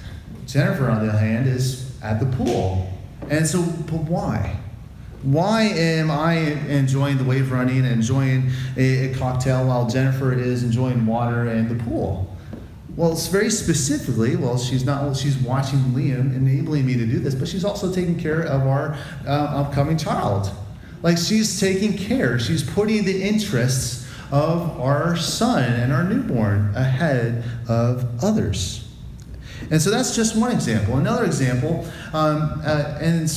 Jennifer, 0.47 0.89
on 0.89 1.05
the 1.05 1.13
other 1.13 1.17
hand, 1.17 1.47
is 1.47 1.97
at 2.01 2.19
the 2.19 2.25
pool. 2.25 2.91
And 3.29 3.47
so, 3.47 3.61
but 3.61 4.01
why? 4.01 4.59
Why 5.23 5.63
am 5.63 6.09
I 6.09 6.33
enjoying 6.33 7.17
the 7.17 7.23
wave 7.23 7.51
running 7.51 7.79
and 7.79 7.87
enjoying 7.87 8.49
a, 8.75 9.11
a, 9.11 9.15
cocktail 9.15 9.67
while 9.67 9.87
Jennifer 9.87 10.33
is 10.33 10.63
enjoying 10.63 11.05
water 11.05 11.47
and 11.47 11.69
the 11.69 11.83
pool? 11.83 12.35
Well, 12.95 13.11
it's 13.11 13.27
very 13.27 13.51
specifically, 13.51 14.35
well, 14.35 14.57
she's 14.57 14.83
not, 14.83 15.15
she's 15.15 15.37
watching 15.37 15.79
Liam, 15.93 16.35
enabling 16.35 16.85
me 16.85 16.95
to 16.97 17.05
do 17.05 17.19
this, 17.19 17.35
but 17.35 17.47
she's 17.47 17.63
also 17.63 17.93
taking 17.93 18.19
care 18.19 18.41
of 18.41 18.67
our 18.67 18.97
uh, 19.25 19.29
upcoming 19.29 19.97
child. 19.97 20.51
Like 21.03 21.17
she's 21.17 21.59
taking 21.59 21.97
care, 21.97 22.39
she's 22.39 22.63
putting 22.63 23.05
the 23.05 23.23
interests 23.23 24.07
of 24.31 24.79
our 24.79 25.15
son 25.15 25.71
and 25.71 25.93
our 25.93 26.03
newborn 26.03 26.73
ahead 26.75 27.43
of 27.67 28.23
others. 28.23 28.87
And 29.69 29.81
so 29.81 29.91
that's 29.91 30.15
just 30.15 30.35
one 30.35 30.51
example. 30.51 30.97
Another 30.97 31.25
example, 31.25 31.85
um, 32.13 32.61
uh, 32.65 32.97
and 32.99 33.29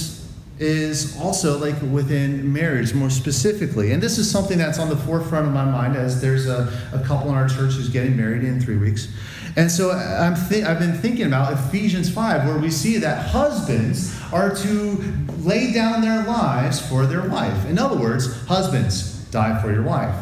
is 0.58 1.20
also 1.20 1.58
like 1.58 1.74
within 1.92 2.52
marriage 2.52 2.94
more 2.94 3.10
specifically. 3.10 3.92
And 3.92 4.02
this 4.02 4.18
is 4.18 4.30
something 4.30 4.56
that's 4.56 4.78
on 4.78 4.88
the 4.88 4.96
forefront 4.96 5.46
of 5.46 5.52
my 5.52 5.64
mind 5.64 5.96
as 5.96 6.20
there's 6.20 6.46
a, 6.46 6.72
a 6.92 7.00
couple 7.04 7.28
in 7.30 7.34
our 7.34 7.48
church 7.48 7.72
who's 7.72 7.88
getting 7.88 8.16
married 8.16 8.44
in 8.44 8.60
three 8.60 8.76
weeks. 8.76 9.08
And 9.56 9.70
so 9.70 9.92
I'm 9.92 10.34
th- 10.48 10.64
I've 10.64 10.80
been 10.80 10.94
thinking 10.94 11.26
about 11.26 11.52
Ephesians 11.52 12.10
5, 12.10 12.46
where 12.46 12.58
we 12.58 12.70
see 12.70 12.98
that 12.98 13.28
husbands 13.28 14.20
are 14.32 14.54
to 14.54 15.14
lay 15.38 15.72
down 15.72 16.00
their 16.00 16.24
lives 16.24 16.80
for 16.88 17.06
their 17.06 17.28
wife. 17.28 17.66
In 17.66 17.78
other 17.78 17.96
words, 17.96 18.46
husbands, 18.46 19.24
die 19.30 19.60
for 19.62 19.72
your 19.72 19.82
wife. 19.82 20.14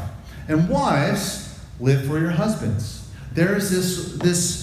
And 0.48 0.68
wives, 0.68 1.58
live 1.80 2.06
for 2.06 2.18
your 2.18 2.30
husbands. 2.30 3.08
There's 3.32 3.70
this, 3.70 4.18
this 4.18 4.61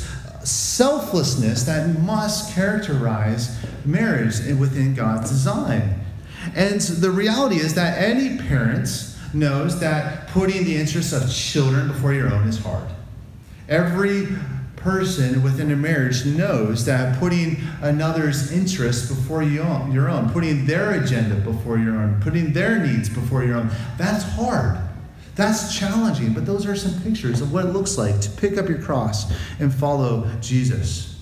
selflessness 0.80 1.64
that 1.64 2.00
must 2.00 2.56
characterize 2.56 3.58
marriage 3.84 4.40
within 4.58 4.96
God's 4.96 5.30
design. 5.30 5.94
And 6.56 6.80
the 6.80 7.12
reality 7.12 7.58
is 7.58 7.74
that 7.74 8.02
any 8.02 8.38
parent 8.38 8.88
knows 9.34 9.82
that 9.82 10.30
putting 10.30 10.64
the 10.64 10.78
interests 10.78 11.12
of 11.12 11.30
children 11.30 11.90
before 11.90 12.14
your 12.14 12.34
own 12.34 12.48
is 12.48 12.58
hard. 12.60 12.88
Every 13.68 14.30
person 14.78 15.44
within 15.44 15.70
a 15.70 15.76
marriage 15.76 16.26
knows 16.26 16.86
that 16.86 17.20
putting 17.20 17.58
another's 17.82 18.54
interests 18.54 19.10
before 19.10 19.44
your 19.44 20.08
own, 20.10 20.30
putting 20.30 20.66
their 20.66 20.92
agenda 20.92 21.36
before 21.36 21.78
your 21.78 21.98
own, 21.98 22.22
putting 22.22 22.54
their 22.54 22.80
needs 22.80 23.10
before 23.10 23.44
your 23.44 23.58
own, 23.58 23.70
that's 23.98 24.24
hard. 24.24 24.78
That's 25.40 25.74
challenging, 25.74 26.34
but 26.34 26.46
those 26.46 26.66
are 26.66 26.76
some 26.76 27.02
pictures 27.02 27.40
of 27.40 27.54
what 27.54 27.64
it 27.64 27.70
looks 27.70 27.98
like 27.98 28.20
to 28.20 28.30
pick 28.30 28.58
up 28.58 28.68
your 28.68 28.82
cross 28.82 29.32
and 29.62 29.74
follow 29.74 30.30
Jesus. 30.42 31.18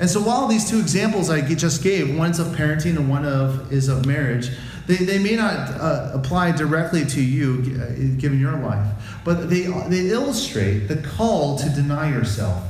And 0.00 0.10
so, 0.10 0.20
while 0.20 0.48
these 0.48 0.68
two 0.68 0.80
examples 0.80 1.30
I 1.30 1.42
just 1.54 1.80
gave, 1.80 2.18
one's 2.18 2.40
of 2.40 2.48
parenting 2.48 2.96
and 2.96 3.08
one 3.08 3.24
of 3.24 3.72
is 3.72 3.86
of 3.86 4.04
marriage, 4.04 4.50
they, 4.88 4.96
they 4.96 5.20
may 5.20 5.36
not 5.36 5.80
uh, 5.80 6.10
apply 6.12 6.50
directly 6.50 7.04
to 7.04 7.22
you, 7.22 7.80
uh, 7.80 8.20
given 8.20 8.40
your 8.40 8.56
life, 8.56 8.84
but 9.24 9.48
they, 9.48 9.68
they 9.88 10.10
illustrate 10.10 10.88
the 10.88 10.96
call 10.96 11.56
to 11.58 11.70
deny 11.70 12.10
yourself 12.10 12.64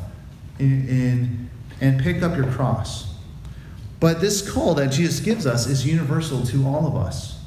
in, 0.58 0.86
in, 0.90 1.50
and 1.80 2.02
pick 2.02 2.22
up 2.22 2.36
your 2.36 2.52
cross. 2.52 3.14
But 3.98 4.20
this 4.20 4.46
call 4.46 4.74
that 4.74 4.92
Jesus 4.92 5.20
gives 5.20 5.46
us 5.46 5.66
is 5.66 5.86
universal 5.86 6.44
to 6.48 6.66
all 6.66 6.86
of 6.86 6.96
us. 6.96 7.40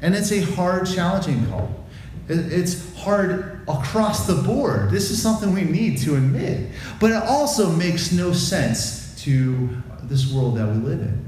And 0.00 0.14
it's 0.14 0.32
a 0.32 0.40
hard, 0.40 0.86
challenging 0.86 1.46
call. 1.50 1.84
It's 2.28 2.94
hard 2.98 3.60
across 3.68 4.26
the 4.26 4.34
board. 4.34 4.90
This 4.90 5.10
is 5.10 5.20
something 5.20 5.54
we 5.54 5.64
need 5.64 5.98
to 5.98 6.16
admit. 6.16 6.70
But 7.00 7.10
it 7.10 7.22
also 7.22 7.70
makes 7.70 8.12
no 8.12 8.32
sense 8.32 9.22
to 9.24 9.68
this 10.02 10.32
world 10.32 10.56
that 10.58 10.66
we 10.66 10.74
live 10.74 11.00
in. 11.00 11.26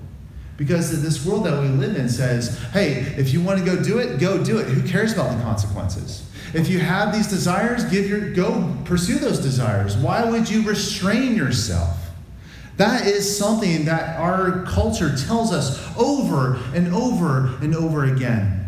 Because 0.57 1.03
this 1.03 1.25
world 1.25 1.47
that 1.47 1.63
we 1.63 1.69
live 1.69 1.97
in 1.97 2.09
says, 2.09 2.59
hey, 2.73 3.15
if 3.17 3.33
you 3.33 3.41
want 3.41 3.59
to 3.59 3.65
go 3.65 3.83
do 3.83 3.99
it, 3.99 4.21
go 4.21 4.45
do 4.45 4.59
it. 4.59 4.67
Who 4.67 4.87
cares 4.87 5.15
about 5.15 5.35
the 5.35 5.43
consequences? 5.43 6.27
If 6.53 6.69
you 6.69 6.81
have 6.81 7.15
these 7.15 7.29
desires, 7.29 7.85
give 7.85 8.09
your 8.09 8.33
go 8.33 8.77
pursue 8.85 9.19
those 9.19 9.39
desires. 9.39 9.97
Why 9.97 10.29
would 10.29 10.51
you 10.51 10.63
restrain 10.63 11.35
yourself? 11.35 11.97
That 12.77 13.07
is 13.07 13.39
something 13.39 13.85
that 13.85 14.19
our 14.19 14.65
culture 14.65 15.17
tells 15.17 15.53
us 15.53 15.81
over 15.97 16.57
and 16.75 16.93
over 16.93 17.57
and 17.63 17.75
over 17.75 18.05
again. 18.05 18.60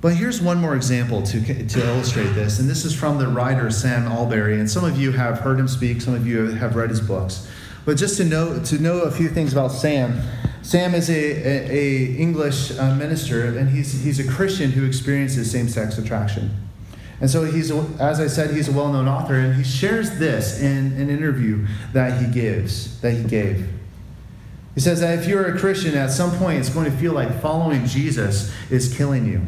But 0.00 0.14
here's 0.14 0.40
one 0.40 0.58
more 0.58 0.74
example 0.74 1.22
to, 1.24 1.66
to 1.66 1.86
illustrate 1.86 2.30
this, 2.30 2.58
and 2.58 2.70
this 2.70 2.86
is 2.86 2.94
from 2.94 3.18
the 3.18 3.28
writer 3.28 3.70
Sam 3.70 4.06
Allberry. 4.06 4.58
And 4.58 4.70
some 4.70 4.82
of 4.84 4.98
you 4.98 5.12
have 5.12 5.40
heard 5.40 5.60
him 5.60 5.68
speak, 5.68 6.00
some 6.00 6.14
of 6.14 6.26
you 6.26 6.52
have 6.52 6.74
read 6.74 6.88
his 6.88 7.00
books. 7.02 7.46
But 7.84 7.98
just 7.98 8.16
to 8.16 8.24
know, 8.24 8.62
to 8.64 8.78
know 8.78 9.00
a 9.00 9.10
few 9.10 9.28
things 9.28 9.52
about 9.52 9.72
Sam, 9.72 10.22
Sam 10.62 10.94
is 10.94 11.10
a, 11.10 11.12
a, 11.12 11.70
a 11.70 12.16
English 12.16 12.78
uh, 12.78 12.94
minister, 12.94 13.58
and 13.58 13.68
he's, 13.68 14.02
he's 14.02 14.18
a 14.20 14.30
Christian 14.30 14.70
who 14.70 14.86
experiences 14.86 15.50
same 15.50 15.68
sex 15.68 15.98
attraction. 15.98 16.50
And 17.20 17.30
so 17.30 17.44
he's, 17.44 17.70
as 17.70 18.20
I 18.20 18.26
said, 18.26 18.54
he's 18.54 18.68
a 18.68 18.72
well-known 18.72 19.06
author, 19.06 19.34
and 19.34 19.54
he 19.54 19.64
shares 19.64 20.18
this 20.18 20.62
in 20.62 20.92
an 20.98 21.10
interview 21.10 21.66
that 21.92 22.22
he 22.22 22.32
gives, 22.32 22.98
that 23.02 23.12
he 23.12 23.24
gave. 23.24 23.68
He 24.74 24.80
says 24.80 25.00
that 25.00 25.18
if 25.18 25.26
you're 25.26 25.54
a 25.54 25.58
Christian, 25.58 25.94
at 25.94 26.10
some 26.10 26.30
point 26.38 26.60
it's 26.60 26.70
going 26.70 26.90
to 26.90 26.96
feel 26.96 27.12
like 27.12 27.42
following 27.42 27.84
Jesus 27.84 28.50
is 28.70 28.94
killing 28.96 29.26
you 29.26 29.42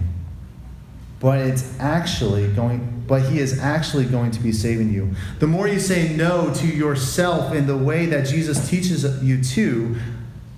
but 1.23 1.39
it's 1.39 1.79
actually 1.79 2.49
going 2.49 2.89
but 3.07 3.23
he 3.23 3.39
is 3.39 3.59
actually 3.59 4.05
going 4.07 4.31
to 4.31 4.41
be 4.41 4.53
saving 4.53 4.93
you. 4.93 5.11
The 5.39 5.47
more 5.47 5.69
you 5.69 5.81
say 5.81 6.15
no 6.17 6.53
to 6.55 6.67
yourself 6.67 7.53
in 7.53 7.67
the 7.67 7.77
way 7.77 8.07
that 8.07 8.27
jesus 8.27 8.69
teaches 8.69 9.23
you 9.23 9.43
to 9.43 9.97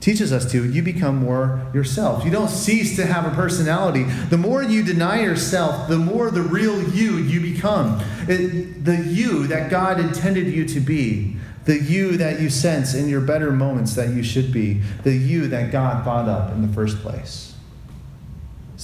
teaches 0.01 0.33
us 0.33 0.51
to 0.53 0.71
you 0.71 0.83
become 0.83 1.17
more 1.17 1.71
yourself. 1.73 2.25
You 2.25 2.31
don't 2.31 2.49
cease 2.49 2.97
to 2.97 3.07
have 3.07 3.31
a 3.31 3.35
personality. 3.35 4.03
The 4.05 4.37
more 4.37 4.63
you 4.63 4.83
deny 4.83 5.23
yourself 5.23 5.89
the 5.89 5.99
more 5.99 6.31
the 6.31 6.43
real 6.43 6.83
you 6.91 7.19
you 7.19 7.41
become. 7.41 8.01
It, 8.27 8.85
the 8.85 8.97
you 8.97 9.47
that 9.49 9.71
god 9.71 10.01
intended 10.01 10.47
you 10.47 10.67
to 10.69 10.81
be 10.81 11.37
the 11.67 11.79
you 11.79 12.17
that 12.19 12.41
you 12.41 12.51
sense 12.51 12.95
in 12.95 13.09
your 13.09 13.21
better 13.21 13.51
moments 13.51 13.95
that 13.95 14.11
you 14.11 14.23
should 14.23 14.53
be 14.53 14.81
the 15.03 15.13
you 15.13 15.49
that 15.49 15.73
god 15.73 16.05
thought 16.05 16.29
up 16.29 16.53
in 16.53 16.67
the 16.67 16.73
first 16.75 16.99
place 17.01 17.54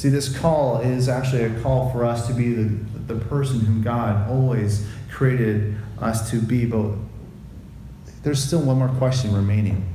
See, 0.00 0.08
this 0.08 0.34
call 0.34 0.78
is 0.78 1.10
actually 1.10 1.42
a 1.42 1.60
call 1.60 1.90
for 1.90 2.06
us 2.06 2.26
to 2.26 2.32
be 2.32 2.54
the, 2.54 2.70
the 3.12 3.20
person 3.26 3.60
whom 3.60 3.82
God 3.82 4.30
always 4.30 4.86
created 5.12 5.76
us 6.00 6.30
to 6.30 6.40
be. 6.40 6.64
But 6.64 6.92
there's 8.22 8.42
still 8.42 8.62
one 8.62 8.78
more 8.78 8.88
question 8.88 9.34
remaining. 9.34 9.86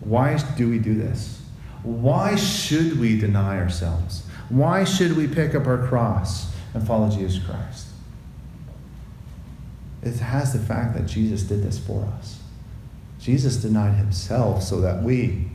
Why 0.00 0.36
do 0.56 0.68
we 0.68 0.80
do 0.80 0.94
this? 0.94 1.40
Why 1.84 2.34
should 2.34 2.98
we 2.98 3.16
deny 3.16 3.58
ourselves? 3.58 4.24
Why 4.48 4.82
should 4.82 5.16
we 5.16 5.28
pick 5.28 5.54
up 5.54 5.68
our 5.68 5.86
cross 5.86 6.52
and 6.74 6.84
follow 6.84 7.08
Jesus 7.08 7.38
Christ? 7.38 7.90
It 10.02 10.16
has 10.16 10.52
the 10.52 10.58
fact 10.58 10.96
that 10.96 11.06
Jesus 11.06 11.44
did 11.44 11.62
this 11.62 11.78
for 11.78 12.12
us. 12.18 12.40
Jesus 13.20 13.54
denied 13.58 13.94
himself 13.94 14.64
so 14.64 14.80
that 14.80 15.04
we 15.04 15.48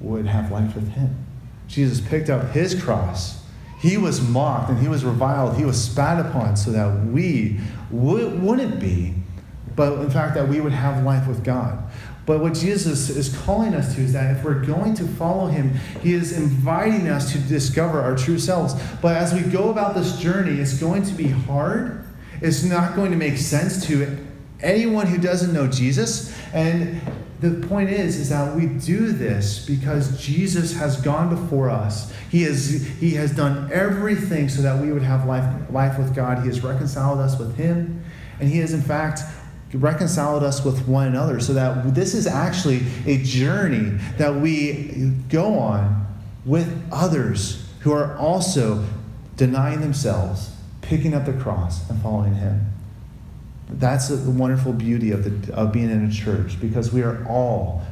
would 0.00 0.24
have 0.24 0.50
life 0.50 0.74
with 0.74 0.88
him. 0.92 1.26
Jesus 1.70 2.00
picked 2.00 2.28
up 2.28 2.50
his 2.50 2.80
cross. 2.80 3.42
He 3.78 3.96
was 3.96 4.20
mocked 4.20 4.70
and 4.70 4.78
he 4.78 4.88
was 4.88 5.04
reviled. 5.04 5.56
He 5.56 5.64
was 5.64 5.82
spat 5.82 6.24
upon 6.24 6.56
so 6.56 6.72
that 6.72 7.06
we 7.06 7.60
would, 7.90 8.42
wouldn't 8.42 8.80
be, 8.80 9.14
but 9.76 10.00
in 10.00 10.10
fact, 10.10 10.34
that 10.34 10.48
we 10.48 10.60
would 10.60 10.72
have 10.72 11.04
life 11.04 11.26
with 11.28 11.44
God. 11.44 11.82
But 12.26 12.40
what 12.40 12.54
Jesus 12.54 13.08
is 13.08 13.34
calling 13.44 13.74
us 13.74 13.94
to 13.94 14.02
is 14.02 14.12
that 14.12 14.36
if 14.36 14.44
we're 14.44 14.64
going 14.64 14.94
to 14.94 15.04
follow 15.04 15.46
him, 15.46 15.74
he 16.02 16.12
is 16.12 16.36
inviting 16.36 17.08
us 17.08 17.32
to 17.32 17.38
discover 17.38 18.00
our 18.00 18.16
true 18.16 18.38
selves. 18.38 18.74
But 19.00 19.16
as 19.16 19.32
we 19.32 19.40
go 19.40 19.70
about 19.70 19.94
this 19.94 20.18
journey, 20.18 20.60
it's 20.60 20.78
going 20.78 21.04
to 21.04 21.14
be 21.14 21.28
hard. 21.28 22.04
It's 22.42 22.62
not 22.62 22.94
going 22.94 23.12
to 23.12 23.16
make 23.16 23.38
sense 23.38 23.86
to 23.86 24.18
anyone 24.60 25.06
who 25.06 25.18
doesn't 25.18 25.52
know 25.52 25.66
Jesus. 25.66 26.36
And 26.52 27.00
the 27.40 27.66
point 27.66 27.90
is 27.90 28.16
is 28.16 28.28
that 28.28 28.54
we 28.54 28.66
do 28.66 29.12
this 29.12 29.64
because 29.64 30.20
Jesus 30.22 30.74
has 30.74 31.00
gone 31.00 31.28
before 31.34 31.70
us. 31.70 32.12
He 32.30 32.42
has 32.42 32.86
he 33.00 33.12
has 33.14 33.34
done 33.34 33.70
everything 33.72 34.48
so 34.48 34.62
that 34.62 34.80
we 34.80 34.92
would 34.92 35.02
have 35.02 35.26
life 35.26 35.70
life 35.70 35.98
with 35.98 36.14
God. 36.14 36.40
He 36.40 36.46
has 36.48 36.62
reconciled 36.62 37.18
us 37.18 37.38
with 37.38 37.56
him 37.56 38.04
and 38.40 38.48
he 38.48 38.58
has 38.58 38.72
in 38.72 38.82
fact 38.82 39.20
reconciled 39.72 40.42
us 40.42 40.64
with 40.64 40.86
one 40.88 41.06
another 41.06 41.38
so 41.40 41.52
that 41.52 41.94
this 41.94 42.14
is 42.14 42.26
actually 42.26 42.82
a 43.06 43.22
journey 43.22 43.90
that 44.18 44.34
we 44.34 45.12
go 45.28 45.58
on 45.58 46.06
with 46.44 46.82
others 46.90 47.68
who 47.80 47.92
are 47.92 48.16
also 48.16 48.84
denying 49.36 49.80
themselves 49.80 50.50
picking 50.82 51.14
up 51.14 51.24
the 51.24 51.32
cross 51.34 51.88
and 51.88 52.02
following 52.02 52.34
Him. 52.34 52.66
That's 53.72 54.08
the 54.08 54.30
wonderful 54.30 54.72
beauty 54.72 55.12
of, 55.12 55.46
the, 55.46 55.54
of 55.54 55.72
being 55.72 55.90
in 55.90 56.04
a 56.06 56.10
church 56.10 56.60
because 56.60 56.92
we 56.92 57.02
are 57.02 57.24
all 57.28 57.84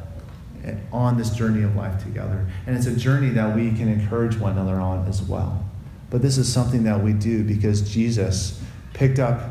on 0.91 1.17
this 1.17 1.29
journey 1.31 1.63
of 1.63 1.75
life 1.75 2.03
together. 2.03 2.45
And 2.67 2.75
it's 2.75 2.85
a 2.85 2.95
journey 2.95 3.29
that 3.29 3.55
we 3.55 3.69
can 3.71 3.87
encourage 3.87 4.37
one 4.37 4.53
another 4.53 4.75
on 4.75 5.07
as 5.07 5.21
well. 5.21 5.65
But 6.09 6.21
this 6.21 6.37
is 6.37 6.51
something 6.51 6.83
that 6.83 7.01
we 7.01 7.13
do 7.13 7.43
because 7.43 7.89
Jesus 7.91 8.61
picked 8.93 9.19
up 9.19 9.41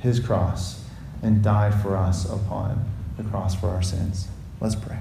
his 0.00 0.20
cross 0.20 0.84
and 1.22 1.42
died 1.42 1.74
for 1.82 1.96
us 1.96 2.24
upon 2.24 2.84
the 3.16 3.24
cross 3.24 3.54
for 3.54 3.68
our 3.68 3.82
sins. 3.82 4.28
Let's 4.60 4.76
pray. 4.76 4.98